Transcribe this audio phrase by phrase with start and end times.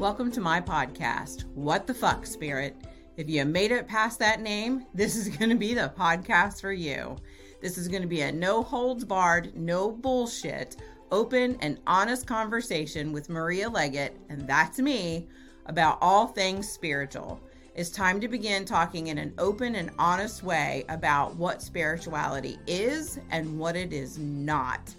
[0.00, 2.74] Welcome to my podcast, What the Fuck, Spirit.
[3.16, 6.72] If you made it past that name, this is going to be the podcast for
[6.72, 7.16] you.
[7.62, 10.76] This is going to be a no holds barred, no bullshit,
[11.12, 15.28] open and honest conversation with Maria Leggett, and that's me,
[15.66, 17.40] about all things spiritual.
[17.76, 23.20] It's time to begin talking in an open and honest way about what spirituality is
[23.30, 24.92] and what it is not.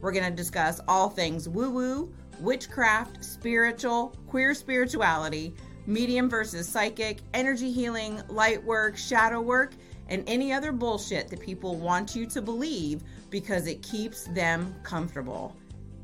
[0.00, 5.54] We're going to discuss all things woo woo witchcraft, spiritual, queer spirituality,
[5.86, 9.74] medium versus psychic, energy healing, light work, shadow work,
[10.08, 15.56] and any other bullshit that people want you to believe because it keeps them comfortable.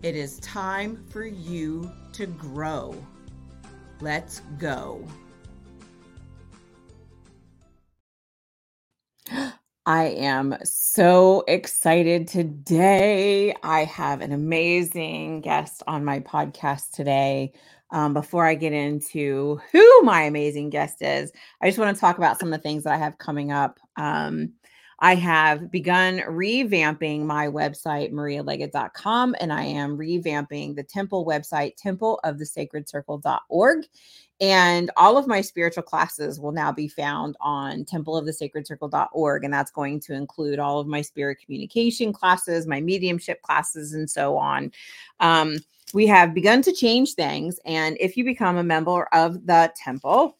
[0.02, 2.94] It is time for you to grow.
[4.00, 5.04] Let's go.
[9.86, 13.54] I am so excited today.
[13.62, 17.52] I have an amazing guest on my podcast today.
[17.92, 21.30] Um, before I get into who my amazing guest is,
[21.62, 23.78] I just want to talk about some of the things that I have coming up.
[23.96, 24.54] Um,
[24.98, 33.84] I have begun revamping my website, marialeggett.com, and I am revamping the temple website, templeofthesacredcircle.org.
[34.40, 39.44] And all of my spiritual classes will now be found on templeofthesacredcircle.org.
[39.44, 44.10] And that's going to include all of my spirit communication classes, my mediumship classes, and
[44.10, 44.72] so on.
[45.20, 45.58] Um,
[45.94, 47.60] we have begun to change things.
[47.64, 50.36] And if you become a member of the temple,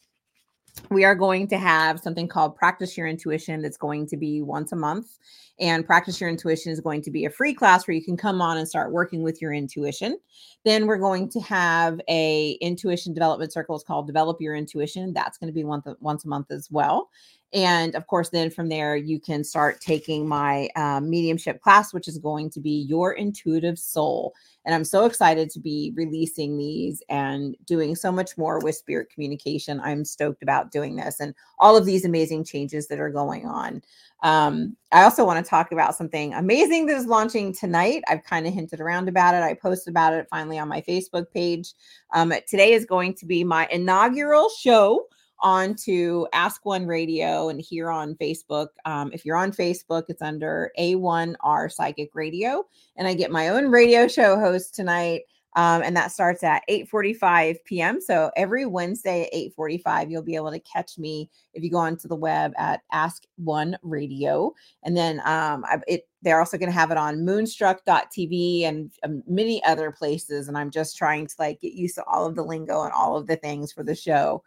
[0.91, 4.73] we are going to have something called Practice Your Intuition that's going to be once
[4.73, 5.19] a month.
[5.59, 8.43] And Practice Your Intuition is going to be a free class where you can come
[8.43, 10.19] on and start working with your intuition.
[10.65, 13.75] Then we're going to have a intuition development circle.
[13.75, 15.15] It's called Develop Your Intuition.
[15.15, 17.09] That's going to be once, once a month as well.
[17.53, 22.09] And of course, then from there, you can start taking my um, mediumship class, which
[22.09, 24.35] is going to be Your Intuitive Soul.
[24.65, 29.11] And I'm so excited to be releasing these and doing so much more with spirit
[29.11, 29.81] communication.
[29.81, 33.81] I'm stoked about doing this and all of these amazing changes that are going on.
[34.23, 38.03] Um, I also want to talk about something amazing that is launching tonight.
[38.09, 39.43] I've kind of hinted around about it.
[39.43, 41.75] I posted about it finally on my Facebook page.
[42.15, 45.07] Um, today is going to be my inaugural show
[45.41, 48.69] on to Ask One Radio and here on Facebook.
[48.85, 52.65] Um, if you're on Facebook, it's under A1R Psychic Radio.
[52.97, 55.23] And I get my own radio show host tonight.
[55.57, 58.01] Um, and that starts at 8:45 p.m.
[58.01, 62.07] So every Wednesday at 8:45, you'll be able to catch me if you go onto
[62.09, 66.91] the web at Ask One Radio, and then um, it they're also going to have
[66.91, 70.49] it on Moonstruck.tv and um, many other places.
[70.49, 73.17] And I'm just trying to like get used to all of the lingo and all
[73.17, 74.43] of the things for the show.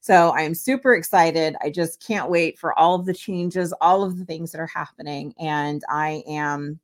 [0.00, 1.56] So I'm super excited.
[1.60, 4.66] I just can't wait for all of the changes, all of the things that are
[4.66, 5.34] happening.
[5.38, 6.78] And I am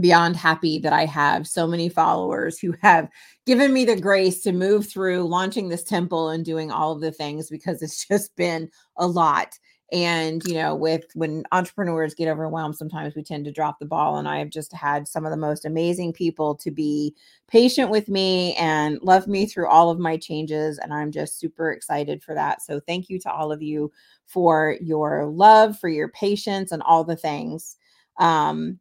[0.00, 3.08] beyond happy that I have so many followers who have
[3.46, 7.12] given me the grace to move through launching this temple and doing all of the
[7.12, 9.58] things because it's just been a lot.
[9.92, 14.16] And you know with when entrepreneurs get overwhelmed sometimes we tend to drop the ball
[14.16, 17.14] and i have just had some of the most amazing people to be
[17.48, 21.70] patient with me and love me through all of my changes and i'm just super
[21.70, 22.62] excited for that.
[22.62, 23.92] So thank you to all of you
[24.24, 27.76] for your love for your patience and all the things.
[28.18, 28.80] Um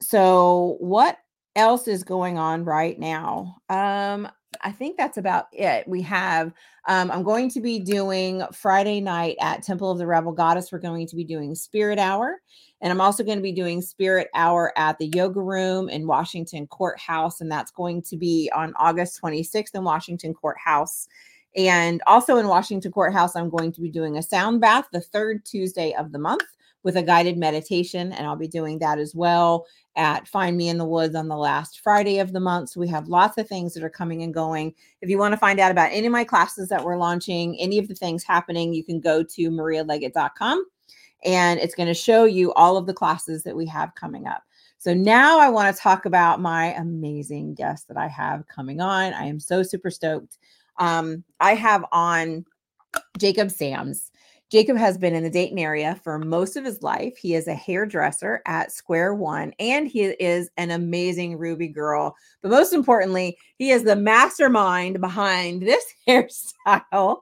[0.00, 1.18] so what
[1.54, 4.28] else is going on right now um
[4.62, 5.86] I think that's about it.
[5.86, 6.52] We have,
[6.88, 10.70] um, I'm going to be doing Friday night at Temple of the Rebel Goddess.
[10.70, 12.40] We're going to be doing Spirit Hour.
[12.80, 16.66] And I'm also going to be doing Spirit Hour at the Yoga Room in Washington
[16.66, 17.40] Court House.
[17.40, 21.08] And that's going to be on August 26th in Washington Court House.
[21.56, 25.00] And also in Washington Court House, I'm going to be doing a sound bath the
[25.00, 26.44] third Tuesday of the month
[26.86, 28.12] with a guided meditation.
[28.12, 29.66] And I'll be doing that as well
[29.96, 32.68] at Find Me in the Woods on the last Friday of the month.
[32.68, 34.72] So we have lots of things that are coming and going.
[35.00, 37.78] If you want to find out about any of my classes that we're launching, any
[37.78, 40.64] of the things happening, you can go to marialeggett.com
[41.24, 44.44] and it's going to show you all of the classes that we have coming up.
[44.78, 49.12] So now I want to talk about my amazing guest that I have coming on.
[49.12, 50.38] I am so super stoked.
[50.78, 52.44] Um, I have on
[53.18, 54.12] Jacob Sams.
[54.50, 57.16] Jacob has been in the Dayton area for most of his life.
[57.16, 62.12] He is a hairdresser at Square One, and he is an amazing RubiGirl.
[62.42, 67.18] But most importantly, he is the mastermind behind this hairstyle.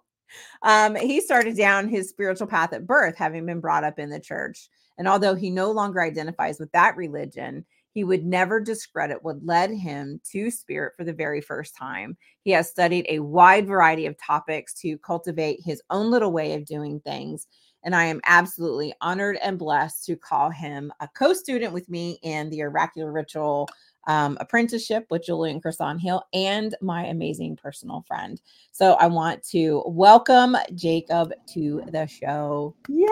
[0.63, 4.21] Um, he started down his spiritual path at birth, having been brought up in the
[4.21, 4.69] church.
[4.99, 9.71] And although he no longer identifies with that religion, he would never discredit what led
[9.71, 12.17] him to spirit for the very first time.
[12.43, 16.67] He has studied a wide variety of topics to cultivate his own little way of
[16.67, 17.47] doing things.
[17.85, 22.19] And I am absolutely honored and blessed to call him a co student with me
[22.23, 23.69] in the oracular ritual
[24.07, 28.41] um, apprenticeship with Julian Crosson-Hill and my amazing personal friend.
[28.73, 32.75] So I want to welcome Jacob to the show.
[32.89, 33.07] Yay!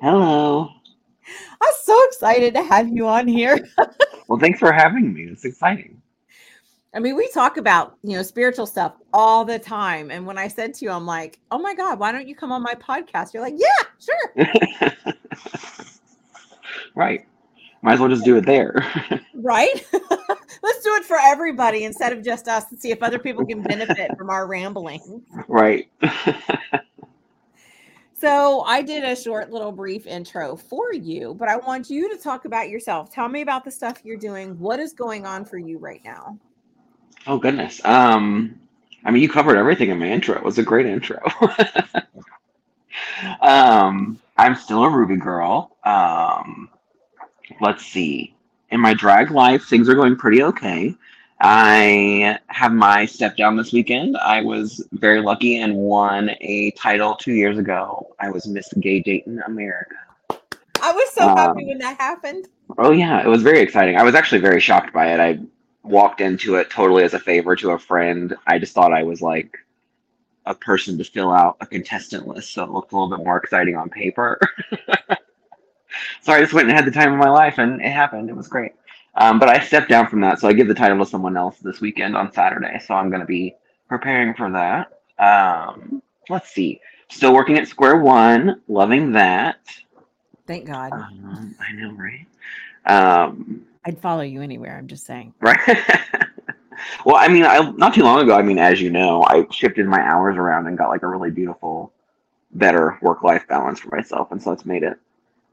[0.00, 0.68] Hello.
[1.60, 3.68] I'm so excited to have you on here.
[4.28, 5.24] well, thanks for having me.
[5.24, 6.00] It's exciting.
[6.94, 10.10] I mean, we talk about, you know, spiritual stuff all the time.
[10.10, 12.52] And when I said to you, I'm like, oh my God, why don't you come
[12.52, 13.32] on my podcast?
[13.32, 15.04] You're like, yeah, sure.
[16.94, 17.26] right.
[17.80, 18.74] Might as well just do it there.
[19.34, 19.84] right?
[20.62, 23.62] Let's do it for everybody instead of just us and see if other people can
[23.62, 25.22] benefit from our rambling.
[25.48, 25.90] Right.
[28.22, 32.16] So I did a short little brief intro for you, but I want you to
[32.16, 33.12] talk about yourself.
[33.12, 34.56] Tell me about the stuff you're doing.
[34.60, 36.38] What is going on for you right now?
[37.26, 37.84] Oh goodness.
[37.84, 38.60] Um
[39.04, 40.36] I mean you covered everything in my intro.
[40.36, 41.18] It was a great intro.
[43.40, 45.68] um I'm still a RubiGirl.
[45.84, 46.68] Um
[47.60, 48.36] let's see.
[48.70, 50.94] In my drag life, things are going pretty okay.
[51.44, 54.16] I have my step down this weekend.
[54.16, 58.14] I was very lucky and won a title two years ago.
[58.20, 59.96] I was Miss Gay Dayton America.
[60.80, 62.46] I was so um, happy when that happened.
[62.78, 63.96] Oh yeah, it was very exciting.
[63.96, 65.18] I was actually very shocked by it.
[65.18, 65.40] I
[65.82, 68.36] walked into it totally as a favor to a friend.
[68.46, 69.58] I just thought I was like
[70.46, 73.38] a person to fill out a contestant list, so it looked a little bit more
[73.38, 74.38] exciting on paper.
[76.20, 78.30] so I just went and had the time of my life, and it happened.
[78.30, 78.74] It was great.
[79.14, 81.58] Um, but I stepped down from that, so I give the title to someone else
[81.58, 82.80] this weekend on Saturday.
[82.86, 83.54] So I'm going to be
[83.88, 85.00] preparing for that.
[85.18, 86.80] Um, let's see.
[87.10, 89.60] Still working at Square One, loving that.
[90.46, 90.92] Thank God.
[90.92, 92.26] Um, I know, right?
[92.86, 94.76] Um, I'd follow you anywhere.
[94.76, 95.34] I'm just saying.
[95.40, 95.58] Right.
[97.04, 98.34] well, I mean, I not too long ago.
[98.34, 101.30] I mean, as you know, I shifted my hours around and got like a really
[101.30, 101.92] beautiful,
[102.52, 104.98] better work life balance for myself, and so it's made it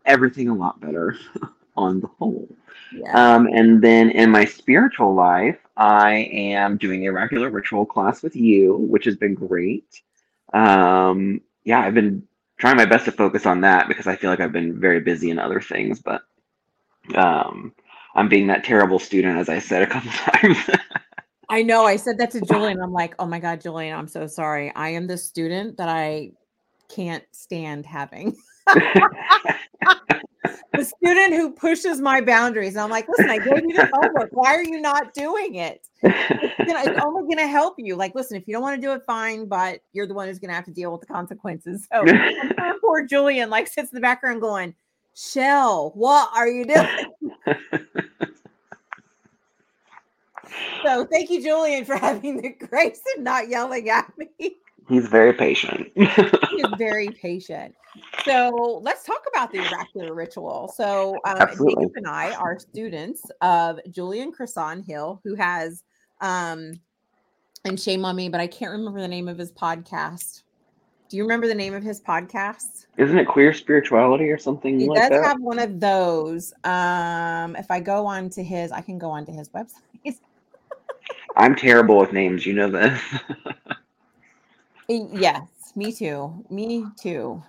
[0.05, 1.17] everything a lot better
[1.79, 2.47] on the whole.
[2.93, 3.35] Yeah.
[3.35, 8.35] Um, and then in my spiritual life, I am doing a regular ritual class with
[8.35, 10.01] you, which has been great.
[10.53, 12.27] Um, yeah, I've been
[12.57, 15.29] trying my best to focus on that because I feel like I've been very busy
[15.29, 16.23] in other things, but
[17.15, 17.73] um,
[18.15, 20.57] I'm being that terrible student, as I said a couple times.
[21.49, 21.85] I know.
[21.85, 22.81] I said that to Julian.
[22.81, 24.71] I'm like, oh my God, Julian, I'm so sorry.
[24.75, 26.31] I am the student that I
[26.89, 28.35] can't stand having.
[30.73, 32.75] the student who pushes my boundaries.
[32.75, 34.29] And I'm like, listen, I gave you the homework.
[34.31, 35.87] Why are you not doing it?
[36.03, 37.95] It's, gonna, it's only going to help you.
[37.95, 40.39] Like, listen, if you don't want to do it, fine, but you're the one who's
[40.39, 41.87] going to have to deal with the consequences.
[41.91, 42.05] So
[42.81, 44.75] poor Julian like sits in the background going,
[45.15, 47.11] Shell, what are you doing?
[50.83, 54.57] so thank you, Julian, for having the grace and not yelling at me.
[54.89, 55.91] He's very patient.
[55.95, 57.75] he is very patient.
[58.25, 60.73] So let's talk about the oracular ritual.
[60.75, 65.83] So um, Jacob and I are students of Julian Crosson-Hill, who has,
[66.21, 66.73] um,
[67.65, 70.41] and shame on me, but I can't remember the name of his podcast.
[71.09, 72.87] Do you remember the name of his podcast?
[72.97, 74.79] Isn't it Queer Spirituality or something?
[74.79, 75.23] He like does that?
[75.23, 76.51] have one of those.
[76.63, 79.83] Um, if I go on to his, I can go on to his website.
[81.35, 82.45] I'm terrible with names.
[82.45, 83.01] You know this.
[84.89, 86.43] yes, me too.
[86.49, 87.41] Me too.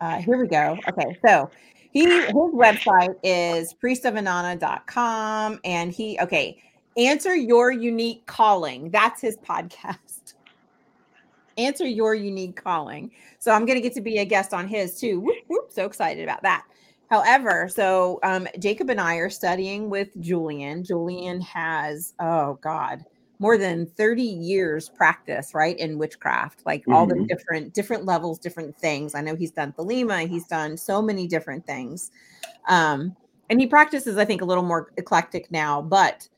[0.00, 0.78] Uh, here we go.
[0.88, 1.50] Okay, so
[1.90, 6.62] he his website is priestofinanna.com and he okay,
[6.96, 8.90] answer your unique calling.
[8.90, 10.34] That's his podcast
[11.58, 13.10] answer your unique calling.
[13.38, 15.20] So I'm to get to be a guest on his too.
[15.20, 16.64] Whoop, whoop, so excited about that.
[17.10, 20.84] However, so um, Jacob and I are studying with Julian.
[20.84, 23.04] Julian has, oh God,
[23.38, 26.92] more than 30 years practice, right, in witchcraft, like mm-hmm.
[26.92, 27.26] all the mm-hmm.
[27.26, 29.14] different different levels, different things.
[29.14, 32.10] I know he's done Thelema, he's done so many different things.
[32.68, 33.16] Um,
[33.50, 36.28] and he practices, I think, a little more eclectic now, but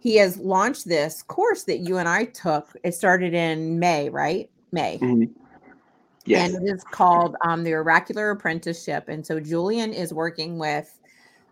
[0.00, 2.76] he has launched this course that you and I took.
[2.84, 4.50] It started in May, right?
[4.72, 4.98] May.
[4.98, 5.32] Mm-hmm.
[6.24, 6.52] Yes.
[6.52, 9.08] And it is called um, the Oracular Apprenticeship.
[9.08, 10.98] And so Julian is working with,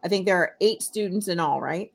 [0.03, 1.93] I think there are eight students in all, right?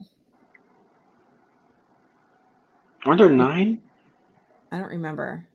[3.06, 3.82] Are there nine?
[4.72, 5.46] I don't remember.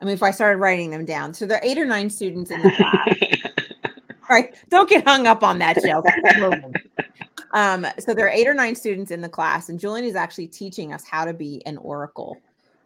[0.00, 1.34] I mean, if I started writing them down.
[1.34, 3.08] So there are eight or nine students in the class.
[4.28, 4.54] All right.
[4.68, 6.04] Don't get hung up on that, Jill.
[7.52, 10.48] um, so there are eight or nine students in the class, and Julian is actually
[10.48, 12.36] teaching us how to be an oracle.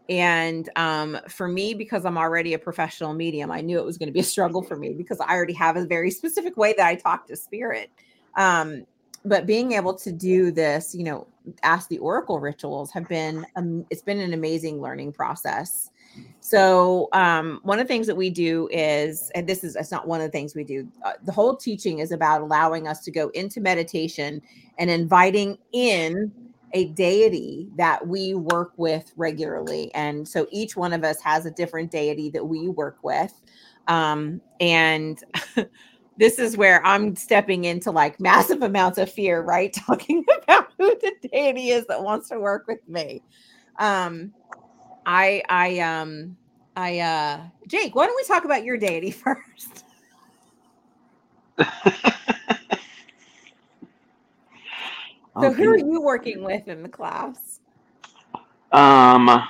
[0.09, 4.09] And um, for me, because I'm already a professional medium, I knew it was going
[4.09, 6.87] to be a struggle for me because I already have a very specific way that
[6.87, 7.91] I talk to spirit.
[8.37, 8.87] Um,
[9.25, 11.27] but being able to do this, you know,
[11.63, 15.91] ask the oracle rituals have been um, it's been an amazing learning process.
[16.41, 20.09] So um, one of the things that we do is, and this is it's not
[20.09, 20.89] one of the things we do.
[21.05, 24.43] Uh, the whole teaching is about allowing us to go into meditation
[24.79, 26.33] and inviting in
[26.73, 29.93] a deity that we work with regularly.
[29.95, 33.33] And so each one of us has a different deity that we work with.
[33.89, 35.23] Um, and
[36.21, 39.73] this is where I'm stepping into like massive amounts of fear, right?
[39.87, 43.23] Talking about who the deity is that wants to work with me.
[43.79, 44.35] Um,
[45.07, 46.37] I, I, um,
[46.77, 49.85] I, uh, Jake, why don't we talk about your deity first?
[55.41, 55.63] So okay.
[55.63, 57.61] who are you working with in the class?
[58.73, 59.43] Um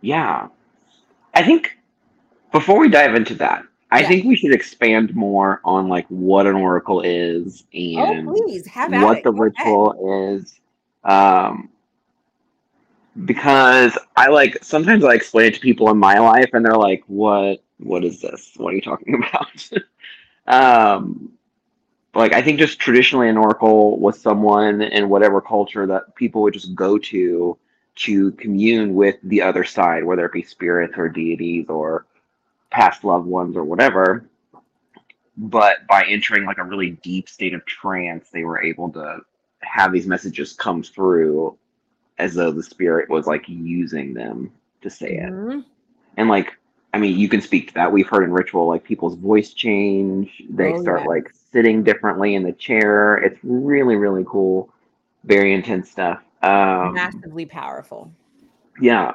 [0.00, 0.48] yeah.
[1.34, 1.78] I think
[2.50, 4.08] before we dive into that, I yeah.
[4.08, 7.64] think we should expand more on like what an oracle is
[7.98, 9.24] oh, and oh, please, what it.
[9.24, 10.40] the Go ritual ahead.
[10.40, 10.60] is.
[11.04, 11.68] Um
[13.26, 17.04] because I like sometimes I explain it to people in my life and they're like,
[17.06, 18.52] What what is this?
[18.56, 19.70] What are you talking about?
[20.46, 21.30] um
[22.14, 26.54] like I think just traditionally an oracle was someone in whatever culture that people would
[26.54, 27.58] just go to
[27.94, 32.06] to commune with the other side, whether it be spirits or deities or
[32.72, 34.24] past loved ones or whatever.
[35.36, 39.20] But by entering like a really deep state of trance, they were able to
[39.60, 41.56] have these messages come through
[42.18, 44.52] as though the spirit was like using them
[44.82, 45.30] to say it.
[45.32, 45.60] Mm-hmm.
[46.16, 46.52] And like
[46.94, 47.90] I mean, you can speak to that.
[47.90, 50.42] We've heard in ritual like people's voice change.
[50.50, 51.08] They oh, start yeah.
[51.08, 53.16] like sitting differently in the chair.
[53.16, 54.68] It's really, really cool.
[55.24, 56.22] Very intense stuff.
[56.42, 58.12] Um, Massively powerful.
[58.80, 59.14] Yeah.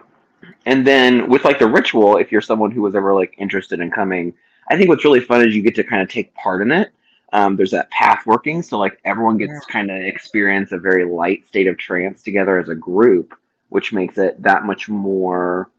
[0.66, 3.92] And then with like the ritual, if you're someone who was ever like interested in
[3.92, 4.34] coming,
[4.70, 6.92] I think what's really fun is you get to kind of take part in it.
[7.34, 9.60] Um, there's that path working, so like everyone gets yeah.
[9.70, 13.38] kind of experience a very light state of trance together as a group,
[13.70, 15.70] which makes it that much more,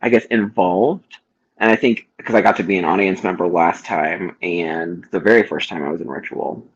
[0.00, 1.18] I guess, involved
[1.58, 5.20] and I think because I got to be an audience member last time and the
[5.20, 6.66] very first time I was in Ritual.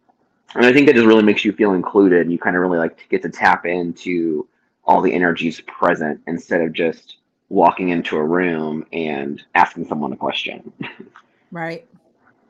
[0.55, 2.23] And I think it just really makes you feel included.
[2.23, 4.47] And you kind of really like get to tap into
[4.85, 7.18] all the energies present instead of just
[7.49, 10.73] walking into a room and asking someone a question.
[11.51, 11.89] Right.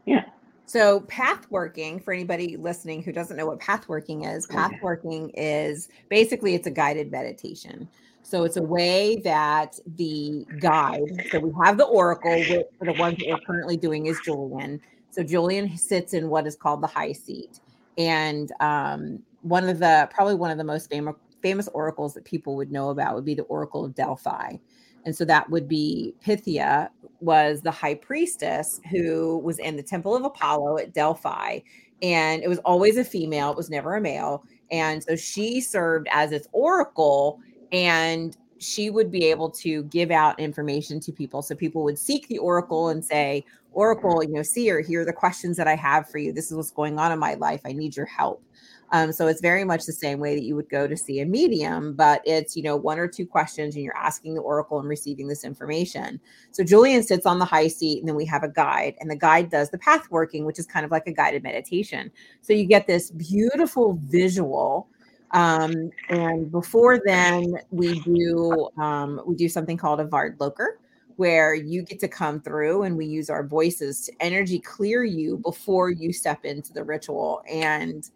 [0.07, 0.25] yeah.
[0.67, 5.31] So path working for anybody listening who doesn't know what path working is, path working
[5.35, 7.89] is basically it's a guided meditation.
[8.25, 12.93] So it's a way that the guide, so we have the oracle, which for the
[12.95, 14.81] ones that we're currently doing is Julian.
[15.11, 17.61] So Julian sits in what is called the high seat.
[17.97, 22.57] And um, one of the probably one of the most famous famous oracles that people
[22.57, 24.57] would know about would be the Oracle of Delphi.
[25.05, 26.91] And so that would be Pythia
[27.21, 31.61] was the high priestess who was in the temple of Apollo at Delphi.
[32.03, 34.45] And it was always a female, it was never a male.
[34.71, 37.41] And so she served as its oracle
[37.73, 41.43] and she would be able to give out information to people.
[41.43, 45.13] So people would seek the oracle and say, Oracle, you know, seer, here are the
[45.13, 46.33] questions that I have for you.
[46.33, 47.61] This is what's going on in my life.
[47.65, 48.43] I need your help.
[48.91, 51.27] Um, so it's very much the same way that you would go to see a
[51.27, 54.89] medium, but it's, you know, one or two questions and you're asking the oracle and
[54.89, 56.21] receiving this information.
[56.53, 59.17] So Julian sits on the high seat and then we have a guide and the
[59.17, 62.11] guide does the path working, which is kind of like a guided meditation.
[62.41, 64.89] So you get this beautiful visual
[65.33, 70.77] um, and before then, we do um, we do something called a Vardlokkur,
[71.17, 75.39] where you get to come through and we use our voices to energy clear you
[75.39, 77.43] before you step into the ritual.
[77.51, 78.09] And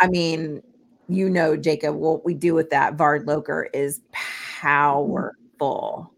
[0.00, 0.62] I mean,
[1.08, 6.12] you know, Jacob, what we do with that Vardlokkur is powerful.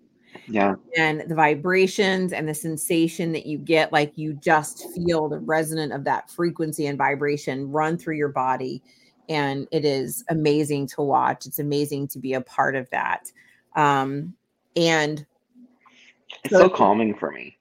[0.48, 0.74] Yeah.
[0.96, 5.92] And the vibrations and the sensation that you get, like you just feel the resonant
[5.92, 8.82] of that frequency and vibration run through your body
[9.30, 11.46] and it is amazing to watch.
[11.46, 13.30] It's amazing to be a part of that.
[13.76, 14.34] Um,
[14.74, 15.24] and
[16.42, 17.56] it's so, so calming for me.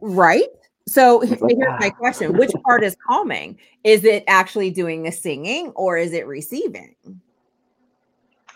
[0.00, 0.46] Right?
[0.90, 3.56] So here's my question Which part is calming?
[3.84, 6.96] Is it actually doing the singing or is it receiving?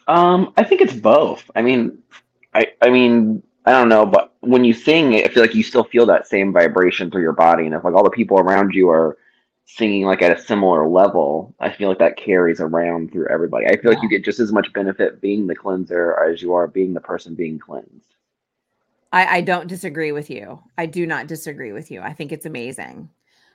[0.08, 1.48] Um, I think it's both.
[1.54, 1.96] I mean,
[2.52, 5.84] I I mean, I don't know, but when you sing, I feel like you still
[5.84, 8.90] feel that same vibration through your body, and if like all the people around you
[8.90, 9.16] are
[9.66, 13.66] singing like at a similar level, I feel like that carries around through everybody.
[13.66, 13.96] I feel yeah.
[13.96, 17.00] like you get just as much benefit being the cleanser as you are being the
[17.00, 18.13] person being cleansed.
[19.14, 20.60] I, I don't disagree with you.
[20.76, 22.00] I do not disagree with you.
[22.00, 23.08] I think it's amazing.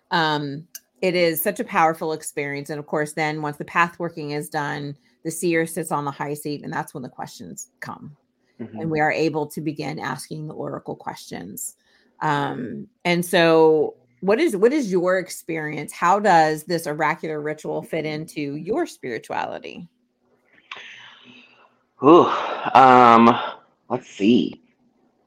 [0.10, 0.66] Um,
[1.02, 2.70] it is such a powerful experience.
[2.70, 6.12] And of course, then once the path working is done, the seer sits on the
[6.12, 8.16] high seat, and that's when the questions come.
[8.62, 8.80] Mm-hmm.
[8.80, 11.76] And we are able to begin asking the oracle questions.
[12.22, 15.92] Um, and so what is what is your experience?
[15.92, 19.90] How does this oracular ritual fit into your spirituality?
[22.02, 22.28] Ooh,
[22.74, 23.38] um,
[23.90, 24.62] let's see.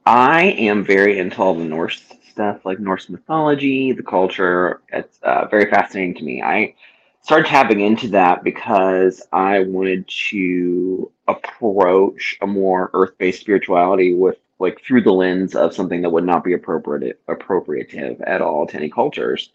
[0.04, 4.80] I am very into all the Norse stuff, like Norse mythology, the culture.
[4.92, 6.42] It's uh, very fascinating to me.
[6.42, 6.74] I
[7.20, 14.80] started tapping into that because I wanted to approach a more earth-based spirituality with like
[14.80, 18.88] through the lens of something that would not be appropriate appropriative at all to any
[18.90, 19.50] cultures.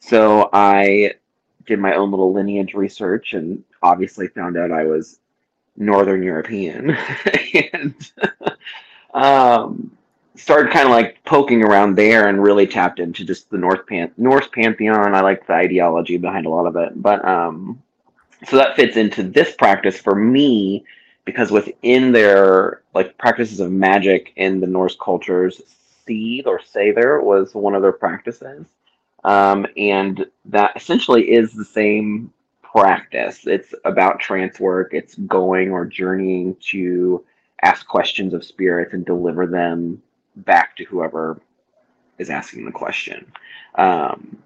[0.00, 1.14] So I
[1.66, 5.18] did my own little lineage research and obviously found out I was
[5.76, 6.90] Northern European
[7.72, 8.12] and
[9.14, 9.90] um,
[10.36, 14.12] started kind of like poking around there and really tapped into just the North Pan-
[14.16, 15.14] Norse pantheon.
[15.14, 17.82] I like the ideology behind a lot of it, but um,
[18.46, 20.84] so that fits into this practice for me
[21.24, 25.62] because within their like practices of magic in the Norse cultures,
[26.04, 28.66] seed or Seidr was one of their practices.
[29.22, 32.30] Um, and that essentially is the same
[32.62, 33.46] practice.
[33.46, 37.24] It's about trance work, it's going or journeying to
[37.62, 40.02] ask questions of spirits and deliver them
[40.36, 41.40] back to whoever
[42.18, 43.30] is asking the question.
[43.76, 44.38] Um,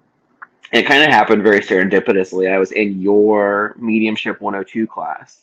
[0.71, 2.51] it kind of happened very serendipitously.
[2.51, 5.39] I was in your mediumship 102 class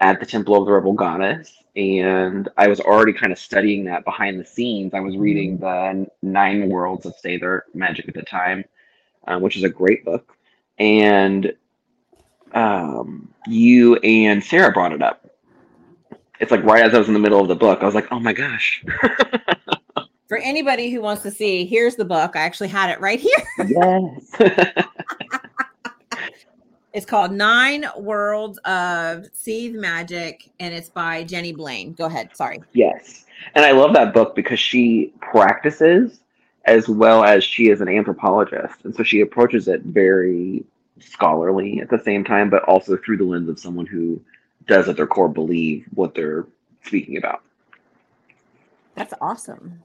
[0.00, 4.04] at the Temple of the Rebel Goddess, and I was already kind of studying that
[4.04, 4.92] behind the scenes.
[4.92, 6.02] I was reading mm-hmm.
[6.02, 8.64] the Nine Worlds of Seidr Magic at the time,
[9.26, 10.36] uh, which is a great book,
[10.78, 11.54] and
[12.52, 15.29] um, you and Sarah brought it up.
[16.40, 18.08] It's like right as I was in the middle of the book, I was like,
[18.10, 18.84] "Oh my gosh!"
[20.28, 22.36] For anybody who wants to see, here's the book.
[22.36, 23.44] I actually had it right here.
[23.68, 24.84] yes.
[26.92, 31.92] It's called Nine Worlds of Seidr Magic, and it's by Jenny Blain.
[31.92, 32.30] Go ahead.
[32.34, 32.60] Sorry.
[32.72, 33.26] Yes.
[33.54, 36.18] And I love that book because she practices
[36.64, 38.84] as well as she is an anthropologist.
[38.84, 40.64] And so she approaches it very
[40.98, 44.20] scholarly at the same time, but also through the lens of someone who
[44.70, 46.46] does at their core believe what they're
[46.84, 47.42] speaking about.
[48.94, 49.82] That's awesome.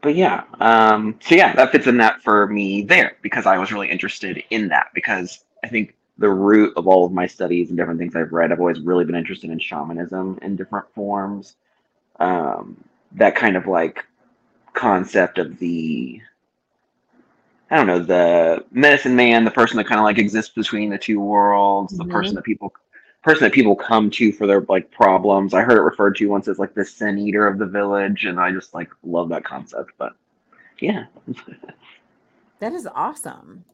[0.00, 3.70] But yeah, um, so yeah, that fits in that for me there because I was
[3.70, 7.76] really interested in that because I think the root of all of my studies and
[7.76, 11.56] different things I've read, I've always really been interested in shamanism in different forms.
[12.20, 14.04] Um, that kind of like
[14.72, 16.20] concept of the
[17.70, 20.98] I don't know, the medicine man, the person that kind of like exists between the
[20.98, 22.06] two worlds, mm-hmm.
[22.06, 22.72] the person that people
[23.24, 25.54] person that people come to for their like problems.
[25.54, 28.38] I heard it referred to once as like the sin eater of the village, and
[28.38, 29.92] I just like love that concept.
[29.98, 30.12] But
[30.78, 31.06] yeah.
[32.60, 33.64] that is awesome.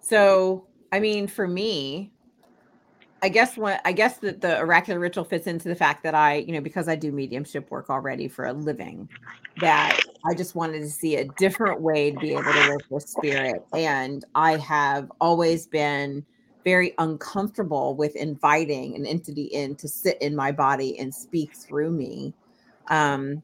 [0.00, 2.10] So I mean, for me,
[3.22, 6.38] I guess what I guess that the oracular ritual fits into the fact that I,
[6.38, 9.08] you know, because I do mediumship work already for a living,
[9.60, 13.08] that I just wanted to see a different way to be able to work with
[13.08, 13.64] spirit.
[13.72, 16.26] And I have always been
[16.64, 21.90] very uncomfortable with inviting an entity in to sit in my body and speak through
[21.90, 22.34] me.
[22.88, 23.42] Um,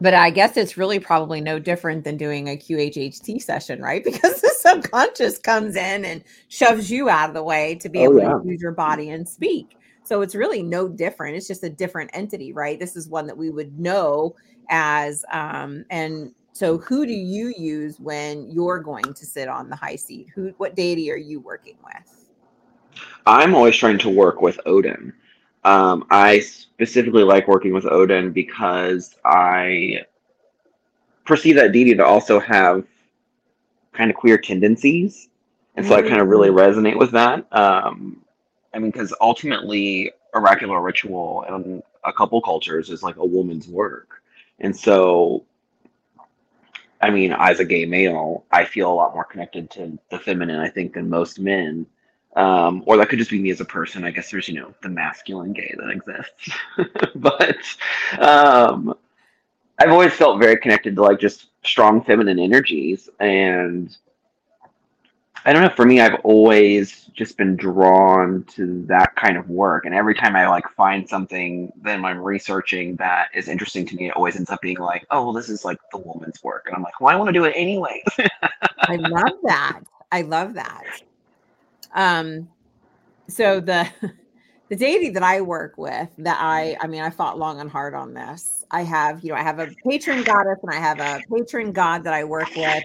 [0.00, 4.04] but I guess it's really probably no different than doing a QHHT session, right?
[4.14, 8.04] Because the subconscious comes in and shoves you out of the way to be oh,
[8.04, 8.38] able yeah.
[8.38, 9.76] to use your body and speak.
[10.02, 11.36] So it's really no different.
[11.36, 12.78] It's just a different entity, right?
[12.78, 14.34] This is one that we would know
[14.70, 19.74] as um and so who do you use when you're going to sit on the
[19.74, 20.28] high seat?
[20.34, 22.30] Who what deity are you working with?
[23.26, 25.12] I'm always trying to work with Odin.
[25.64, 30.04] Um, I specifically like working with Odin because I
[31.24, 32.86] perceive that deity to also have
[33.92, 35.28] kind of queer tendencies.
[35.74, 36.06] And so mm-hmm.
[36.06, 36.56] I kind of really mm.
[36.56, 37.52] resonate with that.
[37.52, 38.22] Um,
[38.72, 44.22] I mean, because ultimately, oracular ritual in a couple cultures is like a woman's work.
[44.60, 45.44] And so,
[47.04, 50.58] I mean, as a gay male, I feel a lot more connected to the feminine,
[50.58, 51.84] I think, than most men.
[52.34, 54.04] Um, or that could just be me as a person.
[54.04, 56.50] I guess there's you know the masculine gay that exists,
[57.14, 57.58] but
[58.18, 58.94] um,
[59.78, 63.94] I've always felt very connected to like just strong feminine energies, and
[65.44, 65.72] I don't know.
[65.76, 70.36] For me, I've always just been drawn to that kind of work, and every time
[70.36, 74.50] I like find something then I'm researching that is interesting to me, it always ends
[74.50, 77.14] up being like, oh, well, this is like the woman's work, and I'm like, well,
[77.14, 78.02] I want to do it anyway.
[78.78, 79.80] I love that.
[80.10, 80.84] I love that.
[81.94, 82.48] Um,
[83.28, 83.88] so the
[84.68, 87.94] the deity that I work with, that I, I mean, I fought long and hard
[87.94, 88.64] on this.
[88.70, 92.02] I have, you know, I have a patron goddess and I have a patron god
[92.04, 92.82] that I work with,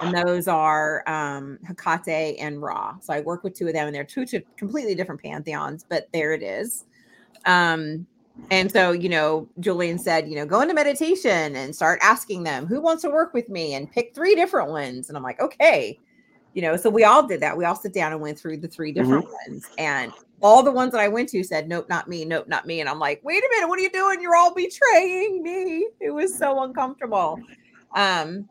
[0.00, 2.96] and those are um, Hecate and Ra.
[3.00, 6.08] So I work with two of them, and they're two, two completely different pantheons, but
[6.12, 6.84] there it is.
[7.44, 8.06] Um,
[8.50, 12.66] and so, you know, Julian said, you know, go into meditation and start asking them
[12.66, 15.08] who wants to work with me and pick three different ones.
[15.08, 15.98] And I'm like, okay.
[16.54, 17.56] You know, so we all did that.
[17.56, 19.52] We all sit down and went through the three different mm-hmm.
[19.52, 19.66] ones.
[19.78, 22.80] And all the ones that I went to said, nope, not me, nope, not me.
[22.80, 24.20] And I'm like, wait a minute, what are you doing?
[24.20, 25.88] You're all betraying me.
[26.00, 27.40] It was so uncomfortable.
[27.94, 28.48] Um,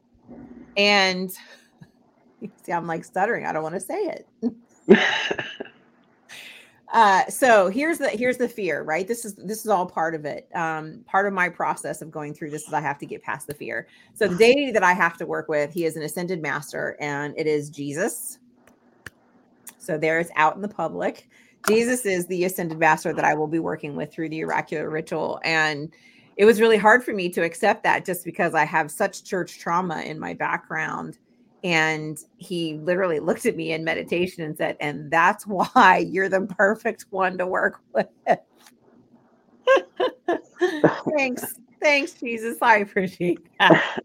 [0.77, 1.31] and
[2.63, 3.45] see, I'm like stuttering.
[3.45, 4.27] I don't want to say it.
[6.95, 9.05] Uh, so here's the here's the fear, right?
[9.05, 10.47] This is this is all part of it.
[10.55, 13.47] Um, part of my process of going through this is I have to get past
[13.47, 13.87] the fear.
[14.13, 17.33] So the deity that I have to work with, he is an ascended master, and
[17.37, 18.39] it is Jesus.
[19.77, 21.27] So there it's out in the public.
[21.67, 25.39] Jesus is the ascended master that I will be working with through the oracular ritual.
[25.43, 25.91] And
[26.38, 29.60] it was really hard for me to accept that just because I have such church
[29.60, 31.17] trauma in my background
[31.63, 36.41] and he literally looked at me in meditation and said, And that's why you're the
[36.41, 38.08] perfect one to work with.
[41.17, 41.56] Thanks.
[41.82, 42.58] Thanks, Jesus.
[42.62, 43.99] I appreciate that.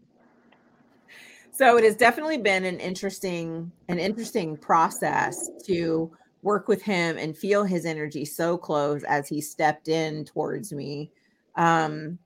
[1.51, 7.37] so it has definitely been an interesting, an interesting process to work with him and
[7.37, 11.11] feel his energy so close as he stepped in towards me.
[11.55, 12.17] Um,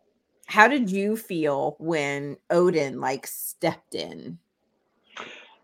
[0.48, 4.38] how did you feel when Odin like stepped in?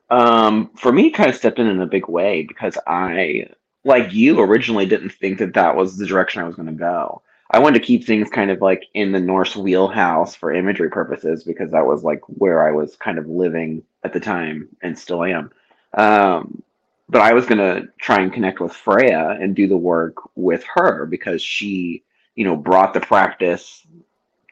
[0.10, 3.48] Um, for me, kind of stepped in in a big way because I,
[3.86, 7.22] like you, originally didn't think that that was the direction I was going to go.
[7.52, 11.44] I wanted to keep things kind of like in the Norse wheelhouse for imagery purposes
[11.44, 15.24] because that was like where I was kind of living at the time and still
[15.24, 15.52] am.
[15.94, 16.64] Um,
[17.12, 20.64] but I was going to try and connect with Freya and do the work with
[20.74, 22.04] her because she,
[22.36, 23.86] you know, brought the practice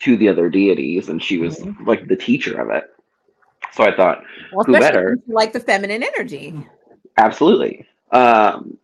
[0.01, 1.87] to the other deities and she was mm-hmm.
[1.87, 2.93] like the teacher of it.
[3.71, 5.17] So I thought, well, who better?
[5.25, 6.53] Like the feminine energy.
[7.17, 7.87] Absolutely.
[8.11, 8.77] Um,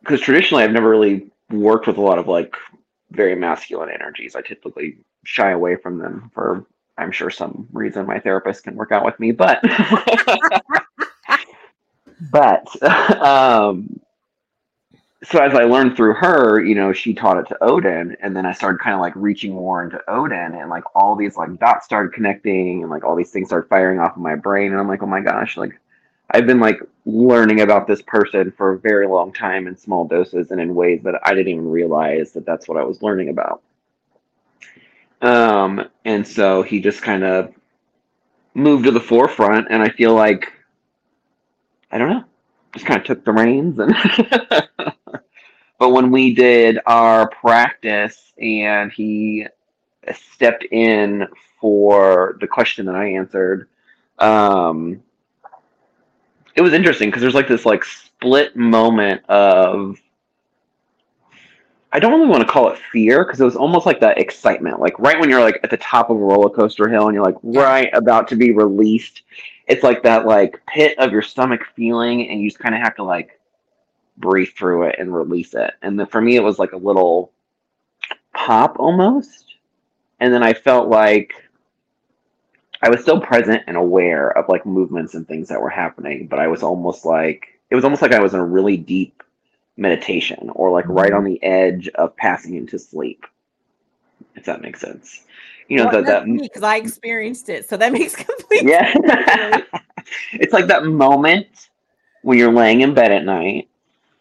[0.00, 2.56] because traditionally I've never really worked with a lot of like
[3.12, 4.34] very masculine energies.
[4.34, 6.66] I typically shy away from them for
[6.98, 9.62] I'm sure some reason my therapist can work out with me, but
[12.30, 12.66] but
[13.22, 14.00] um
[15.24, 18.44] so as I learned through her, you know, she taught it to Odin, and then
[18.44, 21.84] I started kind of like reaching more into Odin, and like all these like dots
[21.84, 24.88] started connecting, and like all these things started firing off in my brain, and I'm
[24.88, 25.78] like, oh my gosh, like
[26.30, 30.50] I've been like learning about this person for a very long time in small doses
[30.50, 33.62] and in ways that I didn't even realize that that's what I was learning about.
[35.20, 37.54] Um, and so he just kind of
[38.54, 40.52] moved to the forefront, and I feel like
[41.92, 42.24] I don't know,
[42.74, 43.94] just kind of took the reins and.
[45.82, 49.48] But when we did our practice and he
[50.12, 51.26] stepped in
[51.60, 53.68] for the question that I answered,
[54.20, 55.02] um,
[56.54, 60.00] it was interesting because there's like this like split moment of
[61.92, 64.78] I don't really want to call it fear because it was almost like that excitement.
[64.78, 67.24] Like right when you're like at the top of a roller coaster hill and you're
[67.24, 69.22] like right about to be released,
[69.72, 72.96] it's like that like pit of your stomach feeling, and you just kind of have
[72.96, 73.40] to like
[74.18, 75.72] breathe through it and release it.
[75.80, 77.32] And then for me, it was like a little
[78.34, 79.46] pop almost.
[80.20, 81.32] And then I felt like
[82.82, 86.38] I was still present and aware of like movements and things that were happening, but
[86.38, 89.22] I was almost like it was almost like I was in a really deep
[89.78, 91.16] meditation or like right mm-hmm.
[91.16, 93.24] on the edge of passing into sleep.
[94.34, 95.22] If that makes sense.
[95.68, 98.92] You know well, that because I experienced it, so that makes complete yeah.
[100.32, 101.46] it's like that moment
[102.22, 103.68] when you're laying in bed at night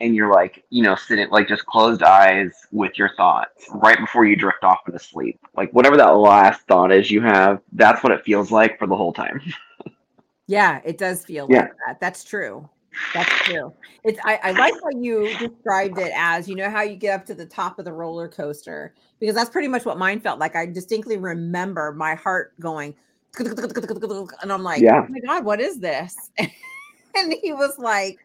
[0.02, 4.26] and you're like, you know, sitting like just closed eyes with your thoughts right before
[4.26, 5.40] you drift off into sleep.
[5.56, 8.96] Like whatever that last thought is you have, that's what it feels like for the
[8.96, 9.42] whole time.
[10.48, 11.62] yeah, it does feel yeah.
[11.62, 12.00] like that.
[12.00, 12.68] That's true.
[13.14, 13.74] That's true.
[14.04, 17.26] It's I, I like how you described it as you know how you get up
[17.28, 20.56] to the top of the roller coaster because that's pretty much what mine felt like.
[20.56, 22.96] I distinctly remember my heart going
[23.38, 25.04] and I'm like, yeah.
[25.04, 26.32] oh my god, what is this?
[26.38, 28.20] and he was like,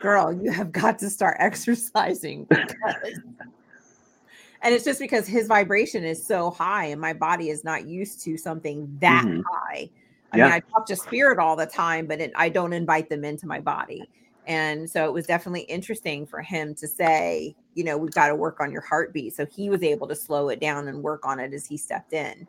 [0.00, 2.46] girl, you have got to start exercising.
[2.50, 8.22] and it's just because his vibration is so high and my body is not used
[8.24, 9.42] to something that mm-hmm.
[9.50, 9.90] high.
[10.32, 10.44] I yeah.
[10.44, 13.46] mean, I talk to spirit all the time, but it, I don't invite them into
[13.46, 14.08] my body.
[14.46, 18.34] And so it was definitely interesting for him to say, you know, we've got to
[18.34, 19.34] work on your heartbeat.
[19.34, 22.12] So he was able to slow it down and work on it as he stepped
[22.12, 22.46] in.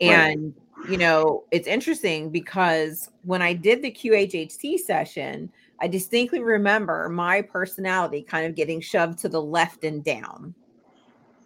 [0.00, 0.90] And, right.
[0.90, 7.42] you know, it's interesting because when I did the QHHT session, I distinctly remember my
[7.42, 10.54] personality kind of getting shoved to the left and down.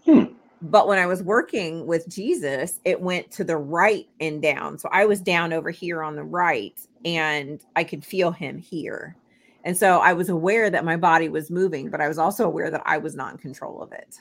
[0.05, 0.25] Hmm.
[0.63, 4.79] But when I was working with Jesus, it went to the right and down.
[4.79, 9.17] So I was down over here on the right and I could feel him here.
[9.65, 12.71] And so I was aware that my body was moving, but I was also aware
[12.71, 14.17] that I was not in control of it.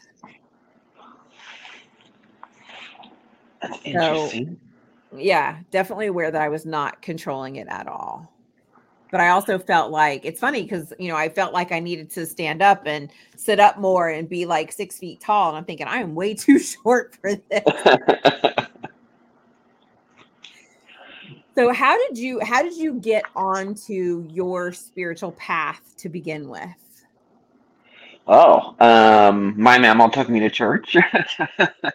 [3.61, 4.57] That's interesting.
[5.11, 8.31] So, yeah, definitely aware that I was not controlling it at all.
[9.11, 12.09] But I also felt like it's funny because you know I felt like I needed
[12.11, 15.65] to stand up and sit up more and be like six feet tall, and I'm
[15.65, 17.63] thinking I am way too short for this.
[21.55, 26.69] so how did you how did you get onto your spiritual path to begin with?
[28.31, 30.95] Oh, um, my Mamaw took me to church.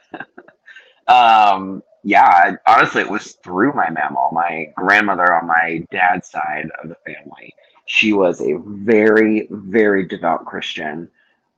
[1.06, 6.90] um, yeah, honestly, it was through my Mamaw, my grandmother on my dad's side of
[6.90, 7.54] the family.
[7.86, 11.10] She was a very, very devout Christian.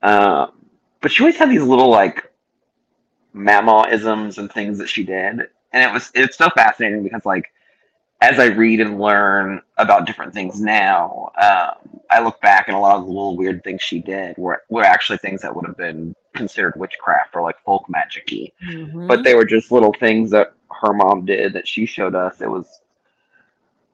[0.02, 0.52] Um,
[1.02, 2.32] but she always had these little like
[3.34, 5.48] Mamaw isms and things that she did.
[5.72, 7.52] And it was it's so fascinating because like
[8.22, 12.80] as I read and learn about different things now, um, I look back and a
[12.80, 15.76] lot of the little weird things she did were were actually things that would have
[15.78, 19.06] been considered witchcraft or like folk magicy, mm-hmm.
[19.06, 22.40] but they were just little things that her mom did that she showed us.
[22.40, 22.66] It was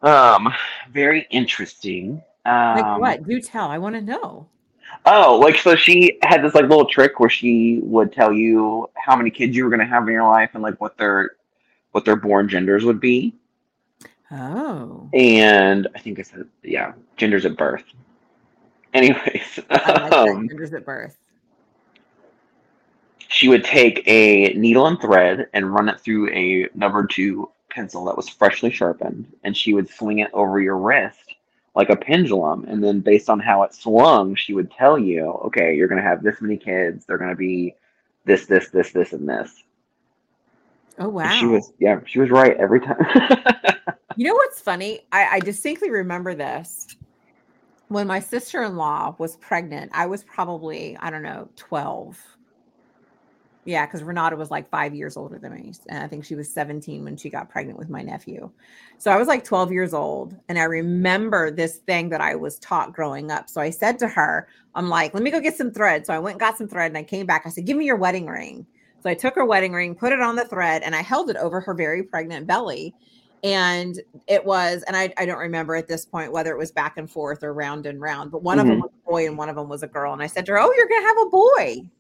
[0.03, 0.53] um
[0.91, 2.23] very interesting.
[2.45, 3.29] Um, like what?
[3.29, 3.69] Do tell.
[3.69, 4.47] I want to know.
[5.05, 9.17] Oh, like so she had this like little trick where she would tell you how
[9.17, 11.33] many kids you were going to have in your life and like what their
[11.93, 13.35] what their born genders would be.
[14.31, 15.09] Oh.
[15.13, 17.85] And I think I said, yeah, genders at birth.
[18.95, 21.17] Anyways, like um, genders at birth.
[23.43, 28.05] She would take a needle and thread and run it through a number two pencil
[28.05, 31.35] that was freshly sharpened, and she would swing it over your wrist
[31.75, 32.65] like a pendulum.
[32.69, 36.09] And then, based on how it swung, she would tell you, okay, you're going to
[36.09, 37.05] have this many kids.
[37.05, 37.75] They're going to be
[38.27, 39.65] this, this, this, this, and this.
[41.01, 41.25] Oh wow!
[41.25, 43.05] And she was, yeah, she was right every time.
[44.15, 45.01] You know what's funny?
[45.11, 46.87] I, I distinctly remember this.
[47.89, 52.21] When my sister in law was pregnant, I was probably, I don't know, 12.
[53.65, 55.73] Yeah, because Renata was like five years older than me.
[55.89, 58.51] And I think she was 17 when she got pregnant with my nephew.
[58.99, 60.37] So I was like 12 years old.
[60.49, 63.49] And I remember this thing that I was taught growing up.
[63.49, 66.07] So I said to her, I'm like, let me go get some thread.
[66.07, 67.43] So I went and got some thread and I came back.
[67.45, 68.67] I said, give me your wedding ring.
[69.01, 71.37] So I took her wedding ring, put it on the thread, and I held it
[71.37, 72.95] over her very pregnant belly
[73.43, 76.97] and it was and I, I don't remember at this point whether it was back
[76.97, 78.71] and forth or round and round but one mm-hmm.
[78.71, 80.47] of them was a boy and one of them was a girl and i said
[80.47, 81.91] to her oh you're gonna have a boy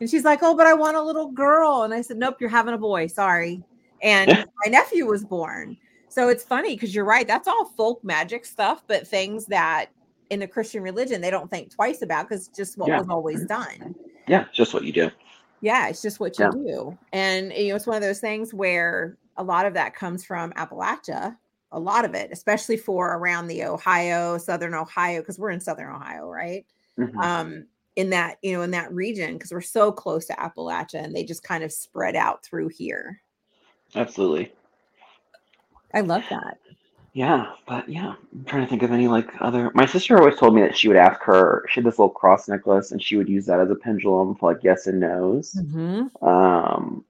[0.00, 2.50] and she's like oh but i want a little girl and i said nope you're
[2.50, 3.62] having a boy sorry
[4.02, 4.30] and
[4.64, 5.76] my nephew was born
[6.08, 9.86] so it's funny because you're right that's all folk magic stuff but things that
[10.30, 12.98] in the christian religion they don't think twice about because just what yeah.
[12.98, 13.94] was always done
[14.28, 15.10] yeah just what you do
[15.60, 16.50] yeah it's just what you yeah.
[16.74, 20.22] do and you know it's one of those things where a lot of that comes
[20.22, 21.36] from Appalachia,
[21.72, 25.88] a lot of it, especially for around the Ohio, Southern Ohio, because we're in Southern
[25.88, 26.66] Ohio, right?
[26.98, 27.18] Mm-hmm.
[27.18, 31.14] Um, in that, you know, in that region, because we're so close to Appalachia and
[31.14, 33.20] they just kind of spread out through here.
[33.94, 34.52] Absolutely.
[35.92, 36.58] I love that.
[37.12, 39.72] Yeah, but yeah, I'm trying to think of any like other.
[39.74, 41.64] My sister always told me that she would ask her.
[41.68, 44.52] She had this little cross necklace, and she would use that as a pendulum for
[44.52, 45.54] like yes and nos.
[45.54, 46.24] Mm-hmm.
[46.24, 47.04] Um,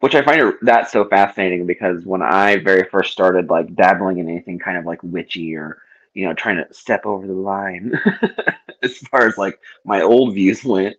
[0.00, 4.28] which I find that so fascinating because when I very first started like dabbling in
[4.28, 5.78] anything kind of like witchy or
[6.18, 7.92] you know trying to step over the line
[8.82, 10.96] as far as like my old views went,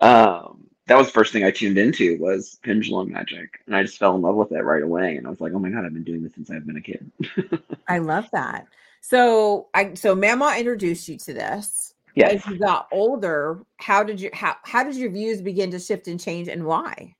[0.00, 3.98] um, that was the first thing I tuned into was pendulum magic, and I just
[3.98, 5.16] fell in love with it right away.
[5.16, 6.80] And I was like, oh my god, I've been doing this since I've been a
[6.80, 7.10] kid.
[7.88, 8.68] I love that.
[9.00, 11.94] So I so Mamaw introduced you to this.
[12.14, 12.34] Yes.
[12.34, 16.06] As you got older, how did you how how did your views begin to shift
[16.06, 17.16] and change, and why?